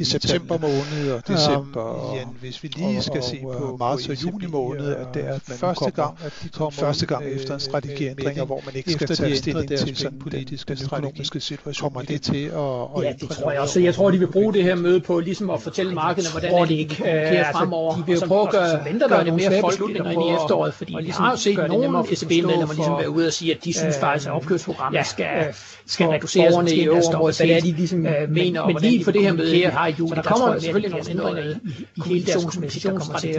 i 0.00 0.04
september 0.04 0.58
måned 0.58 1.12
og 1.12 1.28
december. 1.28 1.80
Og, 1.80 2.16
ja, 2.16 2.24
hvis 2.40 2.62
vi 2.62 2.68
lige 2.68 3.02
skal 3.02 3.18
og, 3.18 3.24
se 3.24 3.40
på 3.42 3.76
marts 3.78 4.08
og 4.08 4.22
juni 4.22 4.46
måned, 4.46 4.94
at 4.94 5.06
det 5.14 5.24
er 5.24 5.38
første 5.38 5.90
gang, 5.90 6.18
at 6.24 6.32
de 6.42 6.48
kommer 6.48 6.70
første 6.70 7.06
gang 7.06 7.24
efter 7.24 7.54
en 7.54 7.60
strategiændring, 7.60 8.44
hvor 8.44 8.62
man 8.66 8.74
ikke 8.74 8.92
skal 8.92 9.08
tage 9.08 9.36
stilling 9.36 9.68
til 9.68 9.96
sådan 9.96 10.18
politisk 10.18 10.68
den 10.68 10.78
økonomiske 10.84 11.40
situation, 11.40 11.90
kommer 11.90 12.02
det 12.02 12.22
til 12.22 12.44
at, 12.44 13.02
Ja, 13.02 13.12
det 13.20 13.30
tror 13.30 13.50
jeg 13.50 13.60
også. 13.60 13.80
Jeg 13.80 13.94
tror, 13.94 14.10
de 14.10 14.18
vil 14.18 14.26
bruge 14.26 14.54
det 14.54 14.64
her 14.64 14.74
møde 14.74 15.00
på 15.00 15.20
ligesom 15.20 15.50
at 15.50 15.62
fortælle 15.62 15.94
markederne, 15.94 16.30
hvordan 16.30 16.68
det 16.68 16.74
ikke 16.74 16.94
øh, 16.94 17.44
fremover. 17.52 17.96
De 17.96 18.02
vil 18.06 18.14
jo 18.14 18.26
prøve 18.26 18.42
at 18.42 18.50
gøre, 18.50 19.08
gøre 19.08 19.24
det 19.24 19.34
mere 19.34 19.60
folkeligt 19.60 19.98
ind 19.98 20.22
i 20.22 20.32
efteråret, 20.34 20.74
fordi 20.74 20.96
vi 21.02 21.10
har 21.10 21.30
jo 21.30 21.36
set 21.36 21.56
nogle 21.56 22.12
ECB-medlemmer 22.12 22.74
ligesom 22.74 22.98
være 22.98 23.10
ude 23.10 23.26
og 23.26 23.32
sige, 23.32 23.54
at 23.54 23.64
de 23.64 23.72
synes 23.72 23.96
faktisk, 24.00 24.26
at 24.28 24.32
opkøbsprogrammet 24.32 25.06
skal, 25.06 25.54
skal 25.86 26.03
reduceres 26.12 26.72
i 26.72 26.84
øvrigt, 26.84 27.08
hvad 27.18 27.46
det 27.46 27.56
er, 27.56 27.60
de 27.60 27.72
ligesom 27.72 28.06
mener, 28.28 28.60
og 28.60 28.70
hvordan 28.70 28.92
de 28.92 29.04
for 29.04 29.10
det 29.10 29.22
her 29.22 29.32
møde 29.32 29.50
det, 29.50 29.56
vi 29.56 29.62
har 29.62 29.86
i 29.86 29.94
juli, 29.98 30.10
der, 30.10 30.22
der 30.22 30.22
kommer 30.22 30.58
selvfølgelig 30.58 30.90
nogle 30.90 31.10
ændringer 31.10 31.60
i, 31.64 31.86
i 31.96 32.02
hele 32.06 32.26
deres 32.26 32.44
kommunikationsstrategi, 32.44 33.38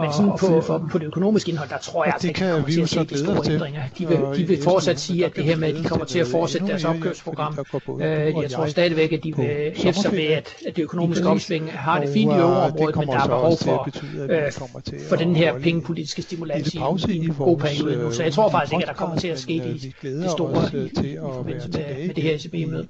men 0.00 0.12
sådan 0.12 0.32
på, 0.40 0.60
for, 0.60 0.88
på 0.90 0.98
det 0.98 1.06
økonomiske 1.06 1.50
indhold, 1.50 1.68
der 1.68 1.78
tror 1.78 2.04
jeg, 2.04 2.14
at 2.16 2.22
det 2.22 2.34
kan 2.34 2.66
vi 2.66 2.74
jo 2.74 2.86
så 2.86 3.04
glæde 3.04 3.38
os 3.38 3.46
til. 3.46 3.60
De 3.98 4.08
vil, 4.08 4.18
de 4.36 4.48
vil 4.48 4.62
fortsat 4.62 5.00
sige, 5.00 5.24
at 5.24 5.36
det 5.36 5.44
her 5.44 5.56
med, 5.56 5.68
at 5.68 5.74
de 5.74 5.84
kommer 5.84 6.04
til 6.04 6.18
at 6.18 6.26
fortsætte 6.26 6.66
deres 6.66 6.84
opkøbsprogram. 6.84 7.58
Jeg 8.42 8.50
tror 8.50 8.66
stadigvæk, 8.66 9.12
at 9.12 9.24
de 9.24 9.36
vil 9.36 9.72
hæfte 9.76 10.02
sig 10.02 10.12
ved, 10.12 10.24
at 10.66 10.76
det 10.76 10.82
økonomiske 10.82 11.28
opsving 11.28 11.72
har 11.72 12.00
det 12.00 12.08
fint 12.12 12.32
i 12.32 12.34
euroområdet, 12.36 12.96
men 12.96 13.08
der 13.08 13.20
er 13.20 13.26
behov 13.26 13.56
for, 13.64 13.88
for 15.08 15.16
den 15.16 15.36
her 15.36 15.58
pengepolitiske 15.58 16.22
stimulans 16.22 16.74
i 16.74 16.78
en 17.08 17.34
god 17.38 17.58
periode 17.58 17.96
nu. 18.02 18.12
Så 18.12 18.22
jeg 18.22 18.32
tror 18.32 18.50
faktisk 18.50 18.72
ikke, 18.72 18.82
at 18.84 18.88
der 18.88 18.94
kommer 18.94 19.16
til 19.16 19.28
at 19.28 19.38
ske 19.38 19.62
det 20.02 20.30
store 20.30 20.86
i 21.04 21.16
forbindelse 21.34 21.68
med 21.68 22.05
det 22.14 22.22
her 22.22 22.34
ECB-møde 22.34 22.88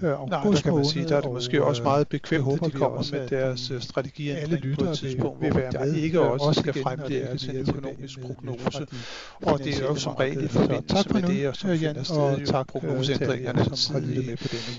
øh, 0.00 0.10
august 0.10 0.44
måned, 0.44 0.62
kan 0.62 0.74
man 0.74 0.84
sige, 0.84 1.08
der 1.08 1.16
er 1.16 1.20
det 1.20 1.32
måske 1.32 1.62
og, 1.62 1.68
også 1.68 1.82
meget 1.82 2.08
bekvemt, 2.08 2.52
at 2.52 2.60
de 2.66 2.70
kommer 2.70 3.08
med 3.12 3.28
deres 3.28 3.70
uh, 3.70 3.80
strategi 3.80 4.28
alle 4.30 4.56
lytter 4.56 4.84
på 4.84 4.90
et 4.90 4.98
tidspunkt, 4.98 5.40
vil 5.40 5.54
være 5.54 5.72
med, 5.72 5.94
ikke 5.94 6.20
også 6.20 6.60
skal 6.60 6.82
fremlægge 6.82 7.38
sin 7.38 7.56
økonomisk 7.56 8.20
prognose. 8.20 8.86
Og 9.42 9.58
det 9.58 9.82
er 9.82 9.86
jo 9.86 9.94
som 9.94 10.14
regel 10.14 10.44
i 10.44 10.48
forbindelse 10.48 11.08
med 11.12 11.22
det, 11.22 11.48
og 11.48 11.56
som 11.56 11.70
finder 11.70 12.02
sted 12.02 12.38
jo 12.38 12.62
prognoseændringerne 12.62 13.64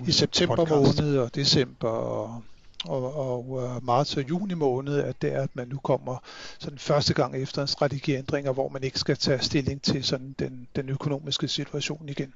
i 0.08 0.12
september 0.12 0.66
måned 0.70 1.18
og 1.18 1.36
december 1.36 1.90
og 1.90 2.42
og, 2.88 3.16
og 3.16 3.50
uh, 3.50 3.86
marts 3.86 4.18
og 4.18 4.30
juni 4.30 4.54
måned, 4.54 4.98
at 4.98 5.22
det 5.22 5.34
er, 5.34 5.42
at 5.42 5.50
man 5.54 5.68
nu 5.68 5.78
kommer 5.78 6.18
sådan 6.60 6.78
første 6.78 7.14
gang 7.14 7.36
efter 7.36 7.62
en 7.62 7.68
strategiændring, 7.68 8.52
hvor 8.52 8.70
man 8.70 8.84
ikke 8.84 9.00
skal 9.00 9.18
tage 9.18 9.40
stilling 9.40 9.82
til 9.82 10.04
sådan 10.04 10.36
den, 10.40 10.68
den 10.76 10.90
økonomiske 10.90 11.48
situation 11.48 12.10
igen. 12.10 12.34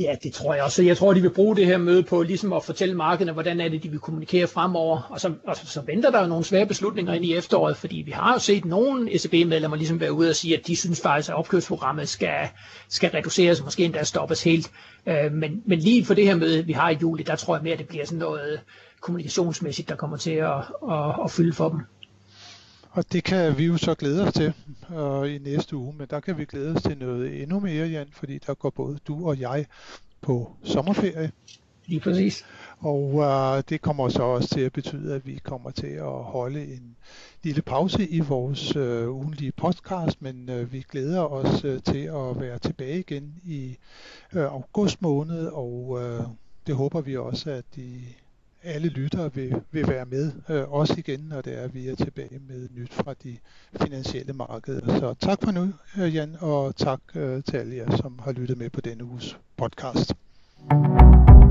Ja, 0.00 0.16
det 0.22 0.32
tror 0.32 0.54
jeg 0.54 0.62
også. 0.62 0.82
Jeg 0.82 0.96
tror, 0.96 1.12
de 1.12 1.20
vil 1.20 1.30
bruge 1.30 1.56
det 1.56 1.66
her 1.66 1.78
møde 1.78 2.02
på 2.02 2.22
ligesom 2.22 2.52
at 2.52 2.64
fortælle 2.64 2.94
markederne, 2.94 3.32
hvordan 3.32 3.60
er 3.60 3.68
det, 3.68 3.82
de 3.82 3.88
vil 3.88 3.98
kommunikere 3.98 4.46
fremover. 4.46 5.08
Og 5.10 5.20
så, 5.20 5.32
og 5.46 5.56
så 5.56 5.80
venter 5.80 6.10
der 6.10 6.20
jo 6.20 6.26
nogle 6.26 6.44
svære 6.44 6.66
beslutninger 6.66 7.12
ind 7.12 7.24
i 7.24 7.34
efteråret, 7.34 7.76
fordi 7.76 7.96
vi 7.96 8.10
har 8.10 8.32
jo 8.32 8.38
set 8.38 8.64
nogle 8.64 9.14
ECB-medlemmer 9.14 9.76
ligesom 9.76 10.00
være 10.00 10.12
ude 10.12 10.30
og 10.30 10.36
sige, 10.36 10.58
at 10.58 10.66
de 10.66 10.76
synes 10.76 11.00
faktisk, 11.00 11.28
at 11.28 11.34
opkøbsprogrammet 11.34 12.08
skal, 12.08 12.48
skal 12.88 13.10
reduceres, 13.10 13.58
og 13.60 13.64
måske 13.64 13.84
endda 13.84 14.04
stoppes 14.04 14.42
helt. 14.42 14.70
Øh, 15.06 15.32
men, 15.32 15.62
men 15.66 15.78
lige 15.78 16.04
for 16.04 16.14
det 16.14 16.26
her 16.26 16.34
møde, 16.36 16.66
vi 16.66 16.72
har 16.72 16.90
i 16.90 16.96
juli, 17.02 17.22
der 17.22 17.36
tror 17.36 17.56
jeg 17.56 17.62
mere, 17.62 17.72
at 17.72 17.78
det 17.78 17.88
bliver 17.88 18.04
sådan 18.04 18.18
noget 18.18 18.60
kommunikationsmæssigt, 19.00 19.88
der 19.88 19.96
kommer 19.96 20.16
til 20.16 20.30
at, 20.30 20.54
at, 20.90 21.14
at 21.24 21.30
fylde 21.30 21.52
for 21.52 21.68
dem. 21.68 21.80
Og 22.90 23.12
det 23.12 23.24
kan 23.24 23.58
vi 23.58 23.64
jo 23.64 23.76
så 23.76 23.94
glæde 23.94 24.22
os 24.26 24.32
til 24.32 24.52
øh, 24.96 25.34
i 25.34 25.38
næste 25.38 25.76
uge, 25.76 25.94
men 25.98 26.06
der 26.10 26.20
kan 26.20 26.38
vi 26.38 26.44
glæde 26.44 26.74
os 26.74 26.82
til 26.82 26.98
noget 26.98 27.42
endnu 27.42 27.60
mere, 27.60 27.86
Jan, 27.86 28.08
fordi 28.12 28.38
der 28.38 28.54
går 28.54 28.70
både 28.70 28.98
du 29.08 29.28
og 29.28 29.40
jeg 29.40 29.66
på 30.20 30.56
sommerferie. 30.64 31.32
Lige 31.86 32.00
præcis. 32.00 32.44
Og 32.78 33.20
øh, 33.20 33.62
det 33.68 33.80
kommer 33.80 34.08
så 34.08 34.22
også 34.22 34.48
til 34.48 34.60
at 34.60 34.72
betyde, 34.72 35.14
at 35.14 35.26
vi 35.26 35.40
kommer 35.42 35.70
til 35.70 35.86
at 35.86 36.24
holde 36.24 36.64
en 36.64 36.96
lille 37.42 37.62
pause 37.62 38.08
i 38.08 38.20
vores 38.20 38.76
øh, 38.76 39.10
ugenlige 39.10 39.52
podcast, 39.52 40.22
men 40.22 40.48
øh, 40.48 40.72
vi 40.72 40.84
glæder 40.90 41.20
os 41.20 41.64
øh, 41.64 41.82
til 41.82 41.98
at 42.04 42.40
være 42.40 42.58
tilbage 42.58 42.98
igen 42.98 43.34
i 43.44 43.76
øh, 44.32 44.44
august 44.44 45.02
måned, 45.02 45.46
og 45.46 45.98
øh, 46.02 46.22
det 46.66 46.74
håber 46.74 47.00
vi 47.00 47.16
også, 47.16 47.50
at 47.50 47.64
de 47.76 48.00
alle 48.62 48.88
lyttere 48.88 49.34
vil, 49.34 49.60
vil 49.70 49.88
være 49.88 50.04
med, 50.04 50.32
øh, 50.48 50.72
også 50.72 50.94
igen, 50.98 51.20
når 51.20 51.40
det 51.40 51.58
er, 51.58 51.62
at 51.62 51.74
vi 51.74 51.88
er 51.88 51.96
tilbage 51.96 52.40
med 52.48 52.68
nyt 52.76 52.92
fra 52.92 53.14
de 53.24 53.36
finansielle 53.82 54.32
markeder. 54.32 54.98
Så 54.98 55.14
tak 55.14 55.38
for 55.44 55.50
nu, 55.50 55.72
øh, 55.98 56.14
Jan, 56.14 56.36
og 56.40 56.76
tak 56.76 57.00
øh, 57.14 57.42
til 57.42 57.56
alle 57.56 57.76
jer, 57.76 57.96
som 57.96 58.18
har 58.24 58.32
lyttet 58.32 58.58
med 58.58 58.70
på 58.70 58.80
denne 58.80 59.04
uges 59.04 59.38
podcast. 59.56 60.12
thank 60.68 61.44
you 61.44 61.49